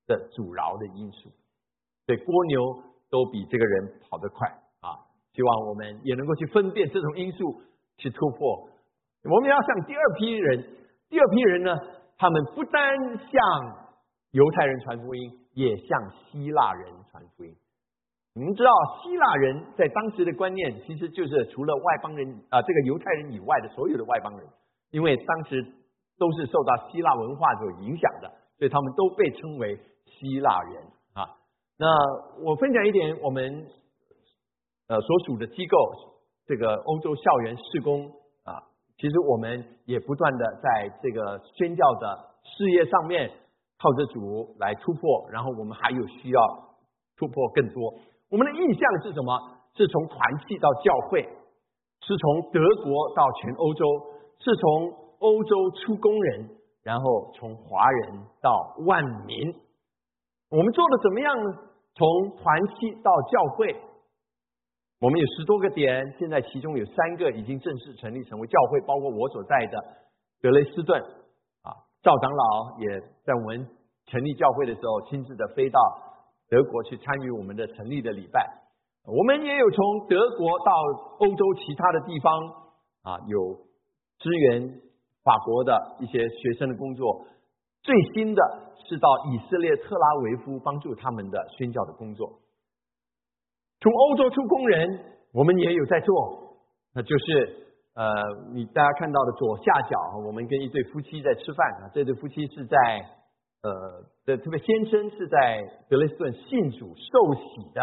[0.08, 1.30] 的阻挠的因素。
[2.06, 2.60] 对，蜗牛
[3.08, 4.63] 都比这个人跑得快！
[5.34, 7.60] 希望我们也能够去分辨这种因素，
[7.98, 8.68] 去突破。
[9.24, 10.64] 我们要向第二批人
[11.08, 11.76] 第二批人呢，
[12.16, 13.86] 他们不单向
[14.30, 17.54] 犹太人传福音，也向希腊人传福音。
[18.34, 18.70] 你们知道，
[19.02, 24.46] 希腊人在当时的观念，其实就是除了外邦人啊，这个犹太人以外的所有的外邦人，
[24.90, 25.64] 因为当时
[26.18, 30.82] 都是受到希腊文化所影响的，所以他们都被称为希腊人
[31.14, 31.30] 啊。
[31.78, 31.86] 那
[32.42, 33.66] 我分享一点我们
[34.88, 35.76] 呃所属的机构，
[36.46, 38.06] 这个欧洲校园事工
[38.44, 38.62] 啊，
[38.96, 43.30] 其实我们也不断的在这个宣教的事业上面
[43.78, 46.40] 靠着主来突破，然后我们还有需要
[47.16, 47.94] 突破更多。
[48.30, 49.50] 我们的意向是什么？
[49.76, 51.20] 是从团契到教会，
[52.00, 53.84] 是从德国到全欧洲，
[54.38, 56.48] 是从欧洲出工人，
[56.84, 59.52] 然后从华人到万民。
[60.50, 61.50] 我们做的怎么样呢？
[61.96, 63.74] 从团契到教会，
[65.04, 69.78] 我们有十多个点，现在其中有三个已经正式成立成为教会，包括我所在的
[70.40, 70.98] 德雷斯顿
[71.60, 72.88] 啊，赵长老也
[73.22, 73.68] 在我们
[74.06, 75.78] 成立教会的时候亲自的飞到。
[76.48, 78.48] 德国去参与我们的成立的礼拜，
[79.04, 80.72] 我们也有从德国到
[81.18, 82.48] 欧洲其他的地方
[83.02, 83.58] 啊，有
[84.20, 84.80] 支援
[85.22, 87.26] 法国的一些学生的工作。
[87.82, 88.42] 最新的
[88.88, 92.38] 是到以色列特拉维夫帮助他们的宣教的工作。
[93.84, 94.98] 从欧洲出工人，
[95.34, 96.56] 我们也有在做，
[96.94, 98.10] 那就是呃，
[98.54, 102.76] 你大家看到的左下角，我们跟一对夫妻在吃饭啊，这对夫妻是在。
[103.64, 103.70] 呃，
[104.26, 107.80] 的这位先生是在德累斯顿信主受洗的，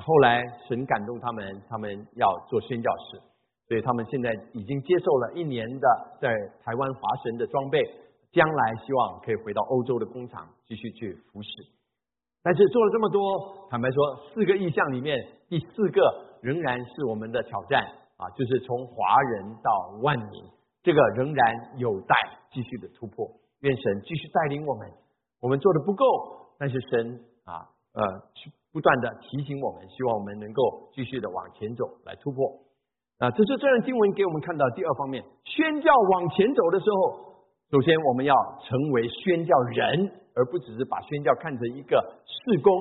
[0.00, 3.20] 后来神感动他们，他们要做宣教士，
[3.68, 5.86] 所以他们现在已经接受了一年的
[6.18, 6.30] 在
[6.64, 7.78] 台湾华神的装备，
[8.32, 11.75] 将来希望可以回到欧洲的工厂继续去服侍。
[12.46, 13.98] 但是做了这么多，坦白说，
[14.32, 16.00] 四个意向里面，第四个
[16.40, 17.82] 仍然是我们的挑战
[18.16, 20.44] 啊，就是从华人到万民，
[20.80, 21.44] 这个仍然
[21.76, 22.14] 有待
[22.52, 23.26] 继续的突破。
[23.62, 24.86] 愿神继续带领我们，
[25.42, 26.04] 我们做的不够，
[26.56, 28.06] 但是神啊呃
[28.36, 32.46] 去不断的提醒我们，希望我们能够继续的往前走，来突破。
[33.18, 37.35] 啊，这是这段经文给我们看到第二方面，宣教往前走的时候，
[37.70, 42.72] 首先我们要成为宣教人，而不只是把宣教看成一个事工。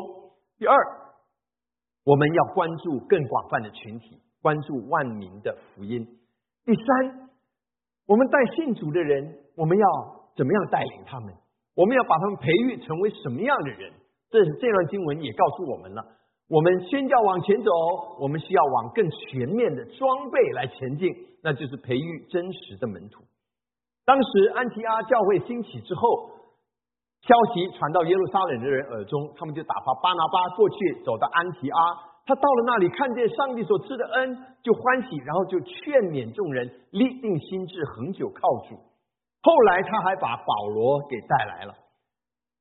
[0.58, 0.76] 第二，
[2.04, 6.06] 我们要关注更广泛的群体，关注万民的福音。
[6.66, 7.30] 第三，
[8.08, 10.16] 我们带信主的人，我们要。
[10.36, 11.34] 怎么样带领他们？
[11.76, 13.94] 我们要把他们培育成为什么样的人？
[14.30, 16.04] 这是这段经文也告诉我们了。
[16.50, 17.72] 我们宣教往前走，
[18.20, 21.10] 我们需要往更全面的装备来前进，
[21.42, 23.24] 那就是培育真实的门徒。
[24.06, 26.30] 当时安提阿教会兴起之后，
[27.22, 31.80] 消息传到耶路撒冷的人耳中，他们就打发巴拿巴过去，走到安提阿。
[32.28, 38.76] 他到了那里，看见上帝所赐的恩，就欢喜，然后就劝勉众人，立定心志，恒久靠主。
[39.42, 41.76] 后来他还把保罗给带来了，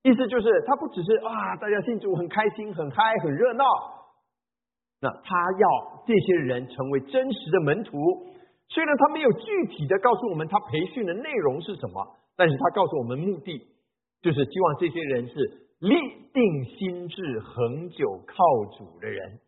[0.03, 3.65] 意思就是他不只是啊，大家信主很开心、很嗨、很热闹，
[5.01, 7.99] 那他要这些人成为真实的门徒。
[8.69, 13.67] 虽然他没有具体的告诉我们他培训的内容是什么，但是他告诉我们目的
[14.23, 15.35] 就是希望这些人是
[15.81, 15.95] 立
[16.33, 18.45] 定心智、恒久靠
[18.77, 19.41] 主的人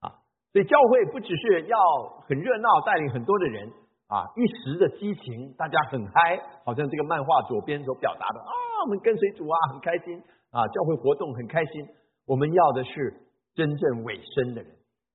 [0.00, 0.10] 啊。
[0.52, 1.78] 所以教会不只是要
[2.26, 3.72] 很热闹，带领很多的人。
[4.06, 8.52] 啊，一时的激情，大家很嗨，好像这个漫画左边所表达的啊，
[8.84, 11.88] 我们跟随主啊，很开心啊，教会活动很开心。
[12.26, 13.14] 我们要的是
[13.54, 14.70] 真正委身的人，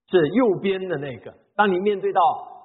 [0.09, 1.31] 是右边的那个。
[1.55, 2.19] 当你面对到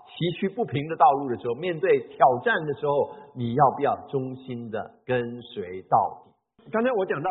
[0.06, 6.70] 崎岖不平的道路的时候，面对挑战的时候，你要不要忠心的跟随到底？
[6.70, 7.30] 刚才我讲到，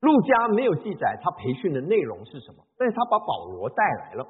[0.00, 4.26] 陆家没有记载他培训的内容是什么，但是他把保罗带来了。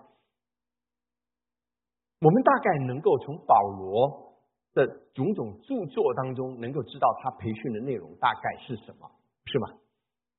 [2.21, 4.33] 我们大概能够从保罗
[4.73, 9.11] 的种种著作当中，能够知道他培训的内容大概是什么，
[9.45, 9.69] 是吗？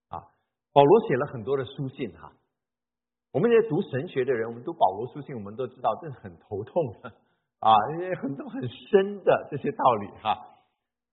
[0.09, 0.23] 啊，
[0.73, 2.31] 保罗写了很多的书信哈。
[3.35, 7.09] 我们这些读神学的人，我们读保罗书信，我们都知道这是很头痛的
[7.59, 10.55] 啊，因为很多很深的这些道理哈。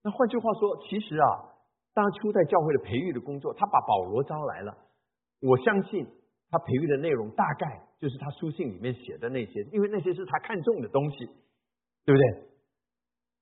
[0.01, 1.27] 那换句话说，其实啊，
[1.93, 4.77] 当初在教会的培育的工作，他把保罗招来了，
[5.41, 6.07] 我相信。
[6.49, 11.25] 他培育的内容大概就是他书信里面写的那些，因为那些是他看重的东西，
[12.05, 12.47] 对不对？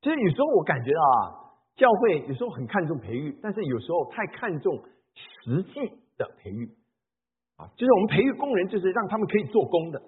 [0.02, 4.82] 其实有时候我感觉到啊，教会有时候很看重培育，但是有时候太看重
[5.14, 5.74] 实际
[6.18, 6.74] 的培育
[7.76, 10.02] 就是我们培育工人，就是让他们可以做工的，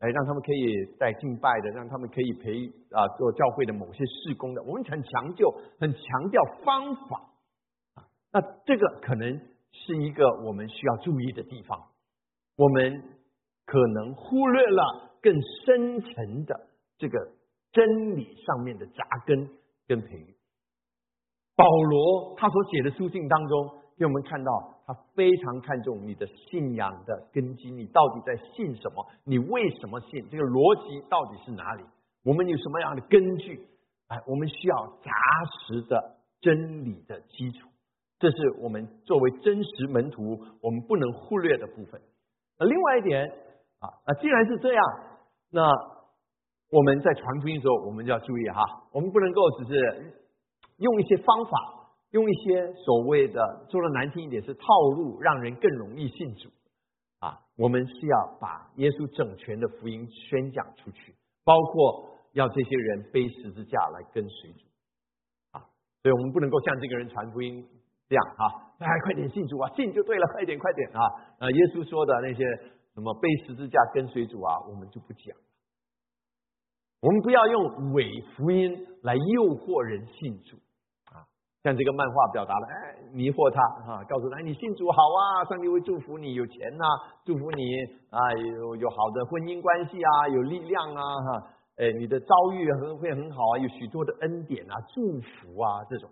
[0.00, 4.62] 哎，让他们可以带敬拜的，让他们可以培啊做教会的某些事工的。
[4.62, 7.30] 我们很强调，很强调方法
[7.94, 9.40] 啊，那这个可能
[9.72, 11.78] 是一个我们需要注意的地方。
[12.56, 13.02] 我们
[13.66, 15.32] 可能忽略了更
[15.64, 17.18] 深层的这个
[17.70, 19.48] 真理上面的扎根，
[19.86, 20.34] 跟培育。
[21.54, 29.06] 保罗他所写的书信当中，给我们看到他非常看重你的信仰的根基，你到底在信什么？
[29.24, 30.26] 你为什么信？
[30.30, 31.84] 这个逻辑到底是哪里？
[32.24, 33.68] 我们有什么样的根据？
[34.08, 35.12] 哎，我们需要扎
[35.60, 37.68] 实的真理的基础，
[38.18, 42.00] 这是我们作为真实门徒我们不能忽略的部分。
[42.58, 43.28] 那另外一点
[43.80, 44.82] 啊，那既然是这样，
[45.50, 45.60] 那
[46.70, 48.62] 我们在传福音的时候，我们就要注意哈，
[48.92, 50.14] 我们不能够只是
[50.78, 51.77] 用一些方法，
[52.10, 54.64] 用一些所谓的说的难听一点是套
[54.96, 56.48] 路，让人更容易信主
[57.20, 57.38] 啊。
[57.56, 62.14] 我们是要把耶稣整全的福音宣讲出去，包括。
[62.34, 64.60] 要这些人背十字架来跟随主
[65.52, 65.64] 啊，
[66.02, 67.66] 所以我们不能够像这个人传福音
[68.06, 68.44] 这样啊，
[68.78, 71.00] 哎，快点信主啊，信就对了， 快点快点啊！
[71.40, 72.44] 呃，耶稣说的那些
[72.94, 75.34] 什么背十字架跟随主啊，我们就不讲。
[77.00, 78.04] 我们不要用伪
[78.36, 80.58] 福音来诱惑人信主，
[81.68, 86.84] 像这个漫画表达了，哎，迷惑他啊，告诉他，你信主好啊，上帝会祝福你有钱呐，
[87.26, 87.76] 祝福你
[88.08, 88.16] 啊，
[88.56, 91.52] 有有好的婚姻关系啊，有力量啊，哈。
[91.76, 96.08] 哎，你的遭遇很会很好啊，有许多的恩典啊、祝福啊，这种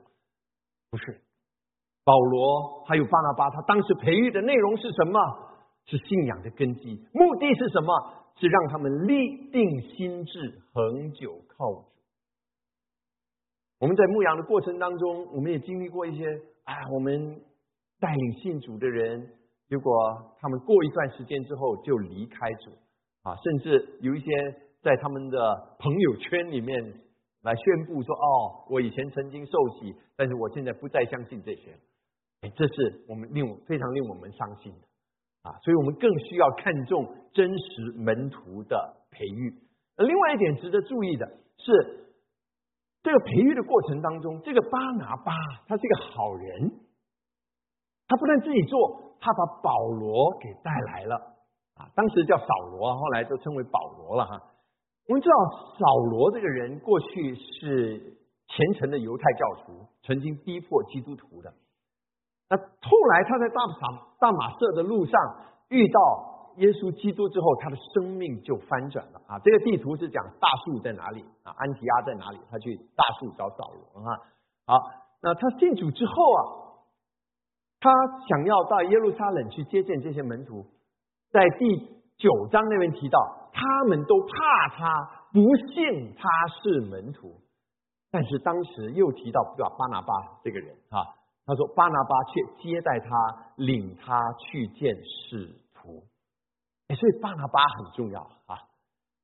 [0.91, 1.23] 不是
[2.05, 5.19] 保罗还有巴拿巴，他当时培育的内容是什么？
[5.87, 8.13] 是信仰的根基，目的是什么？
[8.37, 11.95] 是让他们立定心智，恒久靠。
[13.79, 16.24] 我们在牧羊的过程当中，我们也经历过一些
[16.64, 17.41] 啊，我们
[18.01, 19.29] 带领信主的人，
[19.68, 19.93] 结果
[20.41, 22.70] 他们过一段时间之后就离开主
[23.22, 24.27] 啊，甚至有一些。
[24.83, 26.81] 在他们的朋友圈里面
[27.43, 31.77] 来宣布说：“哦，我以前曾经受洗，但是我现在不再相信这些。”
[32.43, 35.59] 哎，这是我们令非常令我们伤心的啊！
[35.64, 39.53] 所以我们更需要看重真实门徒的培育。
[39.97, 41.27] 另外一点值得注意的
[41.59, 42.06] 是，
[43.07, 45.33] 这个培育的过程当中，这个巴拿巴
[45.69, 46.73] 他是一个好人，
[48.09, 51.15] 他不但自己做，他把保罗给带来了
[51.77, 51.87] 啊！
[51.95, 54.43] 当时叫扫罗，后来就称为保罗了哈。
[55.07, 55.37] 我们知道
[55.79, 61.55] 扫罗这个人过去是虔诚的犹太教徒，曾经逼迫基督徒的。
[62.51, 65.21] 那后来他在大马大马色的路上
[65.69, 66.01] 遇到
[66.57, 69.39] 耶稣基督之后，他的生命就翻转了啊！
[69.45, 71.53] 这个地图是讲大树在哪里啊？
[71.57, 72.39] 安提阿在哪里？
[72.51, 74.17] 他去大树找扫罗啊！
[74.67, 74.79] 好，
[75.23, 76.41] 那他信主之后啊，
[77.81, 77.91] 他
[78.29, 80.67] 想要到耶路撒冷去接见这些门徒，
[81.31, 81.77] 在第
[82.17, 83.43] 九章那边提到。
[83.59, 85.41] 他们都怕他，不
[85.73, 86.29] 信他
[86.61, 87.41] 是门徒。
[88.11, 90.13] 但是当时又提到巴巴拿巴
[90.45, 91.01] 这个人啊，
[91.47, 93.09] 他说巴拿巴却接待他，
[93.57, 95.49] 领他去见使。
[96.95, 98.55] 所以巴拿巴很重要啊。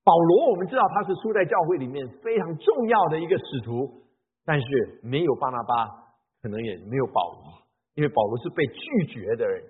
[0.03, 4.03] 保罗我们知道他是初代教会里面非常重要的一个使徒，
[4.45, 5.87] 但是没有巴拿巴，
[6.43, 7.63] 可能也没有保罗，
[7.95, 9.63] 因为保罗是被拒绝的人。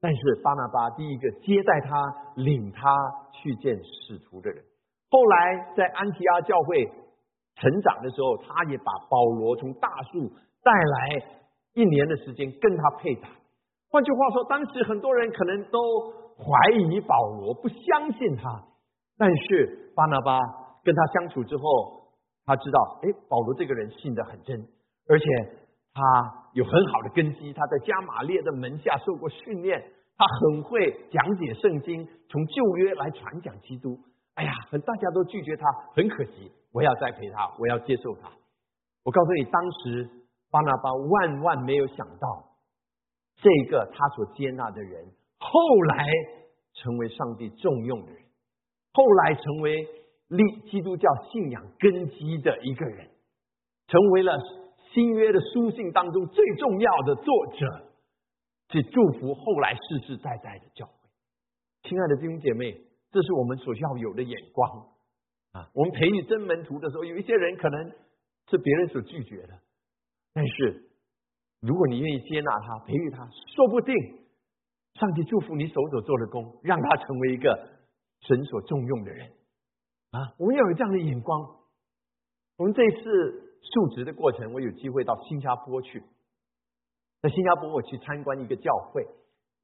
[0.00, 1.98] 但是巴拿巴第一个接待他、
[2.36, 2.96] 领他
[3.32, 4.62] 去见使徒的人，
[5.10, 6.84] 后来在安提阿教会
[7.56, 10.30] 成长的时候，他也把保罗从大树
[10.62, 11.26] 带来
[11.74, 13.28] 一年的时间跟他配搭。
[13.90, 15.80] 换句话说，当时很多人可能都
[16.38, 18.64] 怀疑保罗，不相信他。
[19.18, 20.38] 但是巴拿巴
[20.82, 22.14] 跟他相处之后，
[22.46, 24.66] 他知道，哎，保罗这个人信得很真，
[25.08, 25.24] 而且。
[25.94, 26.04] 他
[26.52, 29.82] 有很好的根基，他在加马列的门下受过训练，
[30.16, 33.98] 他很会讲解圣经，从旧约来传讲基督。
[34.34, 35.66] 哎呀，大家都拒绝他，
[35.96, 36.52] 很可惜。
[36.72, 38.30] 我要栽培他，我要接受他。
[39.02, 40.08] 我告诉你，当时
[40.52, 42.44] 巴拿巴万万没有想到，
[43.42, 45.04] 这个他所接纳的人，
[45.38, 46.06] 后来
[46.74, 48.22] 成为上帝重用的人，
[48.92, 49.88] 后来成为
[50.28, 53.08] 立基督教信仰根基的一个人，
[53.86, 54.38] 成为了。
[54.94, 57.90] 新约的书信当中最重要的作者，
[58.70, 60.92] 去祝福后来世世代代的教会。
[61.82, 62.72] 亲爱的弟兄姐妹，
[63.10, 64.86] 这是我们所要有的眼光
[65.52, 65.68] 啊！
[65.74, 67.92] 我们培育真门徒的时候，有一些人可能
[68.48, 69.60] 是别人所拒绝的，
[70.32, 70.88] 但是
[71.60, 73.94] 如果你愿意接纳他、培育他，说不定
[74.98, 77.68] 上帝祝福你手所做的工，让他成为一个
[78.20, 79.28] 神所重用的人
[80.10, 80.34] 啊！
[80.38, 81.56] 我们要有这样的眼光。
[82.56, 83.48] 我们这一次。
[83.60, 86.02] 述职的过程，我有机会到新加坡去。
[87.20, 89.04] 在新加坡，我去参观一个教会，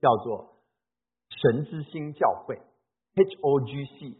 [0.01, 0.57] 叫做
[1.31, 2.57] 神之星教会
[3.15, 4.19] （H O G C）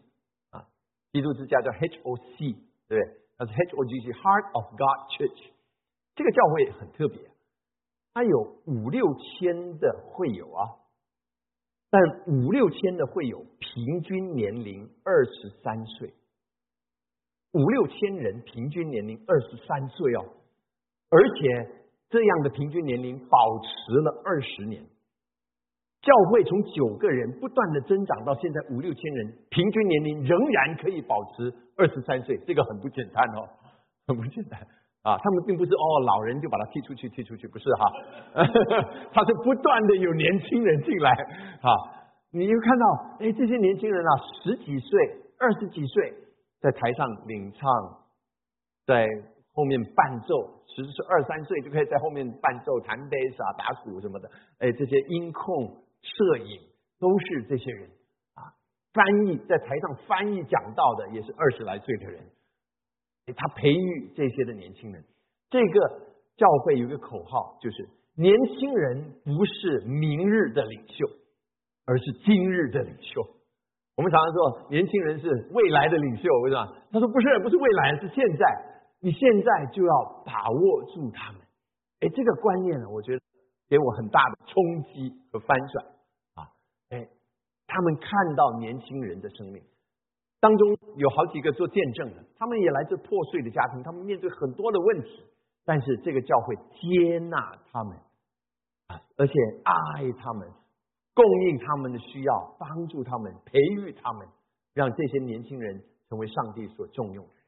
[0.49, 0.65] 啊，
[1.11, 2.53] 基督之家叫 H O C，
[2.87, 3.17] 对不对？
[3.37, 5.51] 它是 H O G C（Heart of God Church）。
[6.15, 7.19] 这个教会很特别，
[8.13, 10.79] 它有五六千的会友啊，
[11.95, 16.13] 但五六千的会友平均年龄二十三岁。
[17.53, 20.25] 五六千人，平均年龄二十三岁哦，
[21.09, 21.71] 而且
[22.09, 24.83] 这样的平均年龄保持了二十年。
[26.01, 33.47] 教会从九个人不断的增长到现在五六千人，平均年龄仍然可以保持二十三岁，这个很不简单哦，
[34.05, 34.59] 很不简单
[35.05, 35.15] 啊！
[35.21, 37.85] 他们并不是哦老人就把他踢出去踢出去，不是哈，
[39.13, 41.11] 他是不断的有年轻人进来
[41.61, 41.69] 啊！
[42.31, 42.85] 你就看到
[43.19, 44.11] 哎这些年轻人啊
[44.43, 44.99] 十几岁、
[45.39, 46.13] 二十几岁
[46.59, 47.69] 在台上领唱，
[48.87, 49.07] 在
[49.53, 54.29] 后面伴奏，十岁二三岁就可以在后面伴奏、弹贝斯啊、打鼓什么的，
[54.59, 55.85] 哎这些音控。
[56.07, 56.61] 摄影
[56.99, 57.89] 都是这些人
[58.35, 58.53] 啊，
[58.93, 62.21] 翻译在台上翻译讲道的也是二十来岁的人，
[63.33, 65.03] 他培育这些的年轻人。
[65.49, 66.01] 这个
[66.35, 71.07] 教会有一个口号，就是年轻人不是明日的领袖，
[71.85, 73.21] 而是今日的领袖。
[73.95, 76.75] 我们常常说年轻人是未来的领袖，为什么？
[76.91, 78.71] 他说不是，不是未来，是现在。
[78.99, 81.41] 你现在就要把握住他们。
[81.99, 83.21] 哎，这个观念呢，我觉得
[83.69, 85.85] 给我很大的冲击和翻转
[86.33, 86.49] 啊。
[86.89, 87.07] 哎，
[87.67, 89.61] 他们看到年轻人的生命
[90.39, 95.23] 当中有好几个做见证的，他们也来自破碎的家庭，他们面对很多的问题，
[95.65, 97.97] 但是这个教会接纳他们
[98.87, 99.33] 啊，而且
[99.63, 100.47] 爱他们，
[101.13, 104.27] 供应他们的需要，帮助他们，培育他们，
[104.73, 107.43] 让这些年轻人成为上帝所重用的人。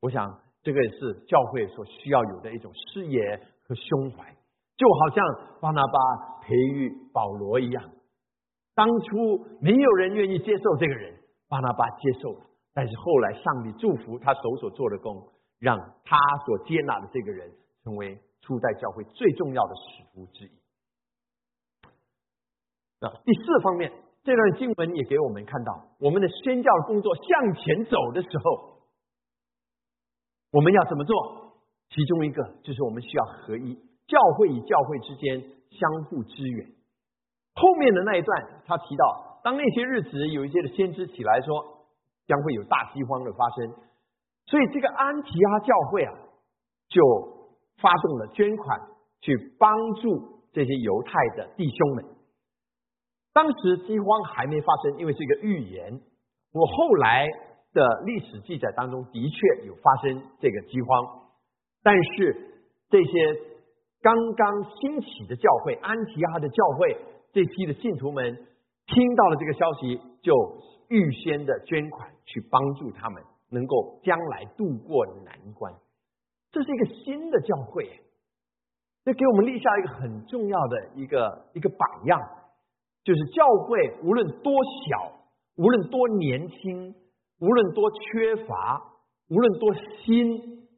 [0.00, 4.36] 我想，这个是教会所需要有的一种视野和胸怀，
[4.76, 5.24] 就好像
[5.60, 7.90] 巴拿巴培育保罗一样。
[8.74, 11.15] 当初没有人愿意接受这个人，
[11.48, 15.28] 巴拿巴接受了，但是后来上帝祝福他手所做的工，
[15.58, 17.52] 让他所接纳的这个人
[17.84, 20.50] 成为初代教会最重要的使徒之一。
[23.00, 23.92] 那第四方面，
[24.24, 28.80] 这段经文也给我们看到，我们的宣教工作向前走的时候，
[30.50, 31.52] 我们要怎么做？
[31.90, 33.74] 其中一个就是我们需要合一，
[34.08, 35.40] 教会与教会之间
[35.70, 36.66] 相互支援。
[37.54, 41.86] 后面的那一段，他提到，当那些日子有一些的先知起来说，
[42.26, 43.74] 将会有大饥荒的发生，
[44.44, 46.12] 所以这个安提阿教会啊，
[46.88, 47.00] 就
[47.80, 48.80] 发动了捐款
[49.20, 49.70] 去帮
[50.02, 52.04] 助这些犹太的弟兄们。
[53.32, 56.00] 当时饥荒还没发生，因为是一个预言。
[56.52, 57.28] 我后来
[57.72, 61.22] 的历史记载当中的确有发生这个饥荒，
[61.84, 62.50] 但是
[62.90, 63.10] 这些
[64.02, 66.96] 刚刚兴起的教会，安提阿的教会。
[67.32, 68.46] 这批的信徒们
[68.86, 70.32] 听到了这个消息，就
[70.88, 75.74] 预先的捐款去帮助他们，能够将来度过难关。
[76.52, 78.00] 这是一个新的教会，
[79.04, 82.20] 这给我们立下一个很重要的一个一个榜样，
[83.02, 84.52] 就是教会无论多
[84.88, 85.12] 小，
[85.56, 86.94] 无论多年轻，
[87.40, 88.92] 无论多缺乏，
[89.28, 90.68] 无论多新，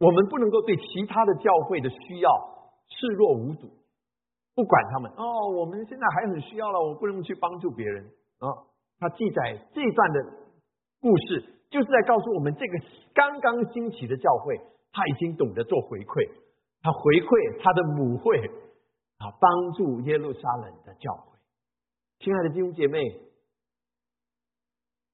[0.00, 2.30] 我们不能够对其他的教会的需要
[2.88, 3.70] 视若无睹。
[4.56, 8.06] 不管他们哦，我们现在还很需要了，我不能去帮助别人
[8.38, 8.48] 啊。
[8.98, 10.24] 他记载这段的
[10.98, 12.78] 故事，就是在告诉我们，这个
[13.12, 14.58] 刚刚兴起的教会，
[14.92, 16.26] 他已经懂得做回馈，
[16.80, 18.38] 他回馈他的母会
[19.18, 21.38] 啊，帮助耶路撒冷的教会。
[22.20, 23.20] 亲爱的弟兄姐妹，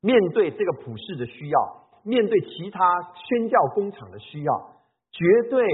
[0.02, 4.76] 面对这个普世的需要，面对其他宣教工厂的需要，
[5.10, 5.66] 绝对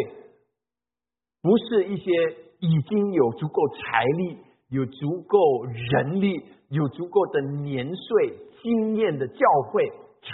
[1.43, 2.47] 不是一些。
[2.61, 4.38] 已经有足够财力、
[4.68, 9.88] 有足够人力、有足够的年岁经验的教会
[10.20, 10.28] 才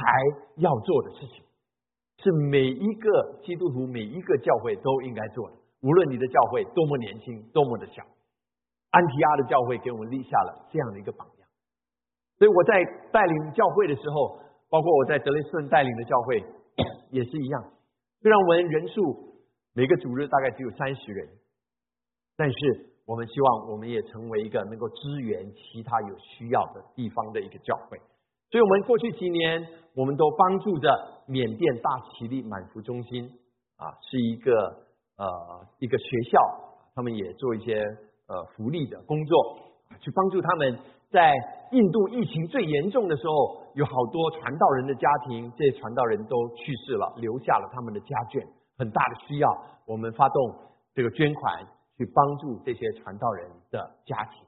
[0.56, 1.44] 要做的事情，
[2.18, 5.56] 是每一个基督徒、每一个教会都应该做的。
[5.82, 8.02] 无论你的教会多么年轻、多么的小，
[8.90, 11.48] 安提阿的教会给我们立下了这样的一个榜样。
[12.38, 14.38] 所以我在带领教会的时候，
[14.70, 16.42] 包括我在德雷斯顿带领的教会
[17.10, 17.64] 也是一样。
[18.22, 19.36] 虽然我们人数
[19.74, 21.28] 每个主日大概只有三十人。
[22.36, 22.56] 但是
[23.06, 27.98] 我们希望我们也成为一个能够支援其他有需要的地方的一个教会，
[28.50, 30.88] 所以我们过去几年我们都帮助着
[31.26, 33.30] 缅甸大齐力满福中心
[33.76, 34.52] 啊，是一个
[35.16, 36.40] 呃一个学校，
[36.94, 37.82] 他们也做一些
[38.26, 39.58] 呃福利的工作，
[40.00, 40.78] 去帮助他们
[41.10, 41.34] 在
[41.72, 48.44] 印度疫情最严重的时候，有好多传道人的家庭，这些传道人都去世了，留下了他们的家眷，
[48.78, 49.48] 很大的需要，
[49.86, 50.54] 我们发动
[50.94, 51.73] 这个捐款。
[51.96, 54.42] 去帮助这些传道人的家庭，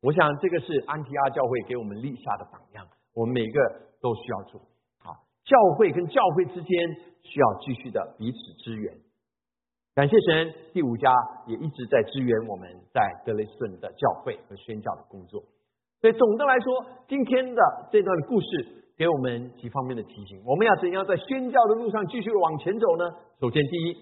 [0.00, 3.60] 我想这个是安提阿教会给我们立下的榜样，我们每个
[4.00, 4.60] 都需要做。
[4.98, 5.12] 好，
[5.44, 6.78] 教会跟教会之间
[7.22, 8.94] 需要继续的彼此支援。
[9.94, 11.12] 感谢神，第五家
[11.46, 15.42] 也一直在支援我们在德雷斯顿的教会和宣教的工作。
[16.00, 18.46] 所以总的来说，今天的这段故事
[18.96, 20.42] 给我们几方面的提醒。
[20.46, 23.04] 我们要怎样在宣教的路上继续往前走呢？
[23.38, 23.96] 首先，第一，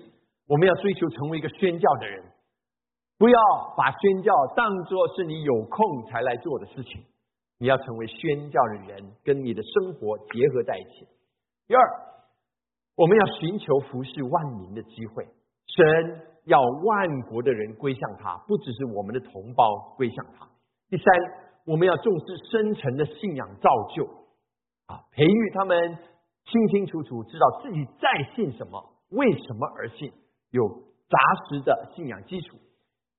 [0.47, 2.25] 我们要追求成为一个宣教的人，
[3.21, 3.39] 不要
[3.77, 7.05] 把宣教当作是你有空才来做的事情。
[7.59, 11.07] 你要成为宣教的人，跟你的生活结合在一起。
[11.69, 11.83] 第二，
[12.97, 15.23] 我们要寻求服侍万民的机会。
[15.67, 20.49] 神要万国的人归向他，不只是我们的同胞归向他。
[20.89, 21.05] 第三，
[21.67, 24.07] 我们要重视深层的信仰造就，
[24.87, 25.99] 啊，培育他们
[26.47, 30.11] 清清楚楚知道自己在信什么，为什么而信，
[30.53, 30.67] 有
[31.11, 31.19] 扎
[31.51, 32.57] 实的信仰基础。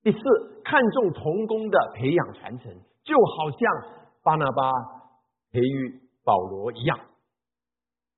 [0.03, 0.19] 第四，
[0.63, 2.71] 看重童工的培养传承，
[3.03, 4.01] 就好像。
[4.23, 4.71] 巴拿巴
[5.51, 6.99] 培育保罗一样。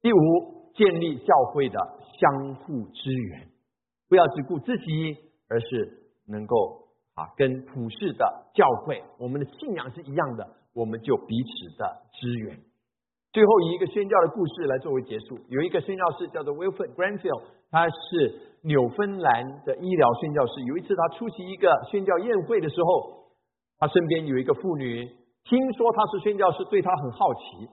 [0.01, 0.17] 第五，
[0.75, 1.79] 建立教会的
[2.19, 3.47] 相互支援，
[4.09, 5.15] 不要只顾自己，
[5.47, 12.59] 而是能够啊跟普世的教会，我们的信仰是一样的，我们就彼此的支援。
[13.31, 15.39] 最后以一个宣教的故事来作为结束。
[15.47, 20.61] 有一个宣教士叫做 Wilfred Granfield，他是纽芬兰的医疗宣教士。
[20.65, 23.31] 有一次他出席一个宣教宴会的时候，
[23.77, 25.17] 他身边有一个妇女。
[25.45, 27.69] 听说他是宣教师，对他很好奇，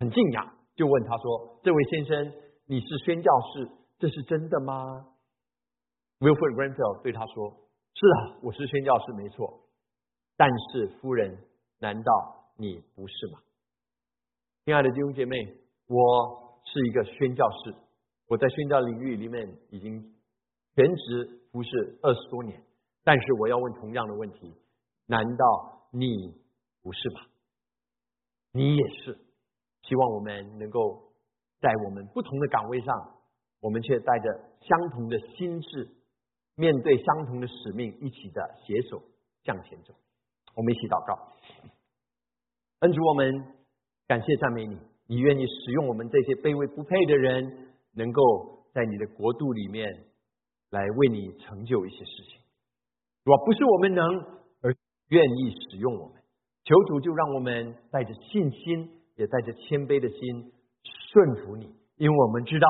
[0.00, 2.32] 很敬仰，就问他说：“这位先生，
[2.66, 5.06] 你是宣教士，这是真的吗
[6.20, 7.56] ？”Wilfred Granfield 对他说
[7.96, 9.60] ：“是啊，我是宣教士，没错。
[10.36, 11.38] 但是夫人，
[11.78, 12.12] 难道
[12.58, 13.38] 你不是吗？”
[14.66, 15.38] 亲爱的弟兄姐妹，
[15.86, 17.74] 我是一个宣教士，
[18.28, 20.00] 我在宣教领域里面已经
[20.74, 22.62] 全职服侍二十多年。
[23.02, 24.54] 但是我要问同样的问题：
[25.06, 26.34] 难道你？
[26.80, 27.20] 不是吗？
[28.52, 29.18] 你也是，
[29.82, 31.12] 希望我们能够
[31.60, 32.94] 在我们不同的岗位上，
[33.60, 35.88] 我们却带着相同的心智，
[36.54, 39.02] 面对相同的使命，一起的携手
[39.42, 39.92] 向前走。
[40.54, 41.32] 我们一起祷告，
[42.80, 43.54] 恩主，我们
[44.06, 47.67] 感谢赞美你，你愿意使用我们这些卑微不配的人，
[47.98, 48.22] 能够
[48.72, 49.84] 在你的国度里面
[50.70, 52.40] 来为你成就一些事情。
[53.24, 54.06] 若不是我们能，
[54.62, 54.74] 而
[55.08, 56.14] 愿意使用我们。
[56.64, 60.52] 求主就让我们带着信心，也带着谦卑的心
[61.10, 62.68] 顺服你，因为我们知道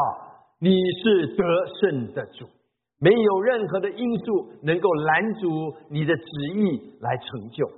[0.58, 0.70] 你
[1.02, 1.44] 是得
[1.80, 2.46] 胜的主，
[2.98, 6.24] 没有任何的因素能够拦阻你的旨
[6.54, 7.68] 意来成就。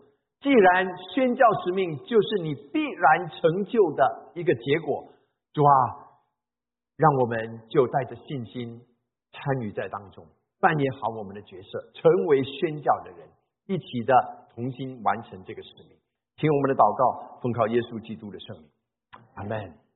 [0.40, 5.04] 既然宣教使命就是你必然成就的一个结果，
[5.52, 5.99] 主啊，
[7.00, 8.78] 让我们就带着信心
[9.32, 10.22] 参与在当中，
[10.60, 13.26] 扮演好我们的角色，成为宣教的人，
[13.64, 14.12] 一起的
[14.54, 15.96] 同心完成这个使命。
[16.36, 18.68] 听我们的祷告，奉靠耶稣基督的圣名，
[19.36, 19.89] 阿门。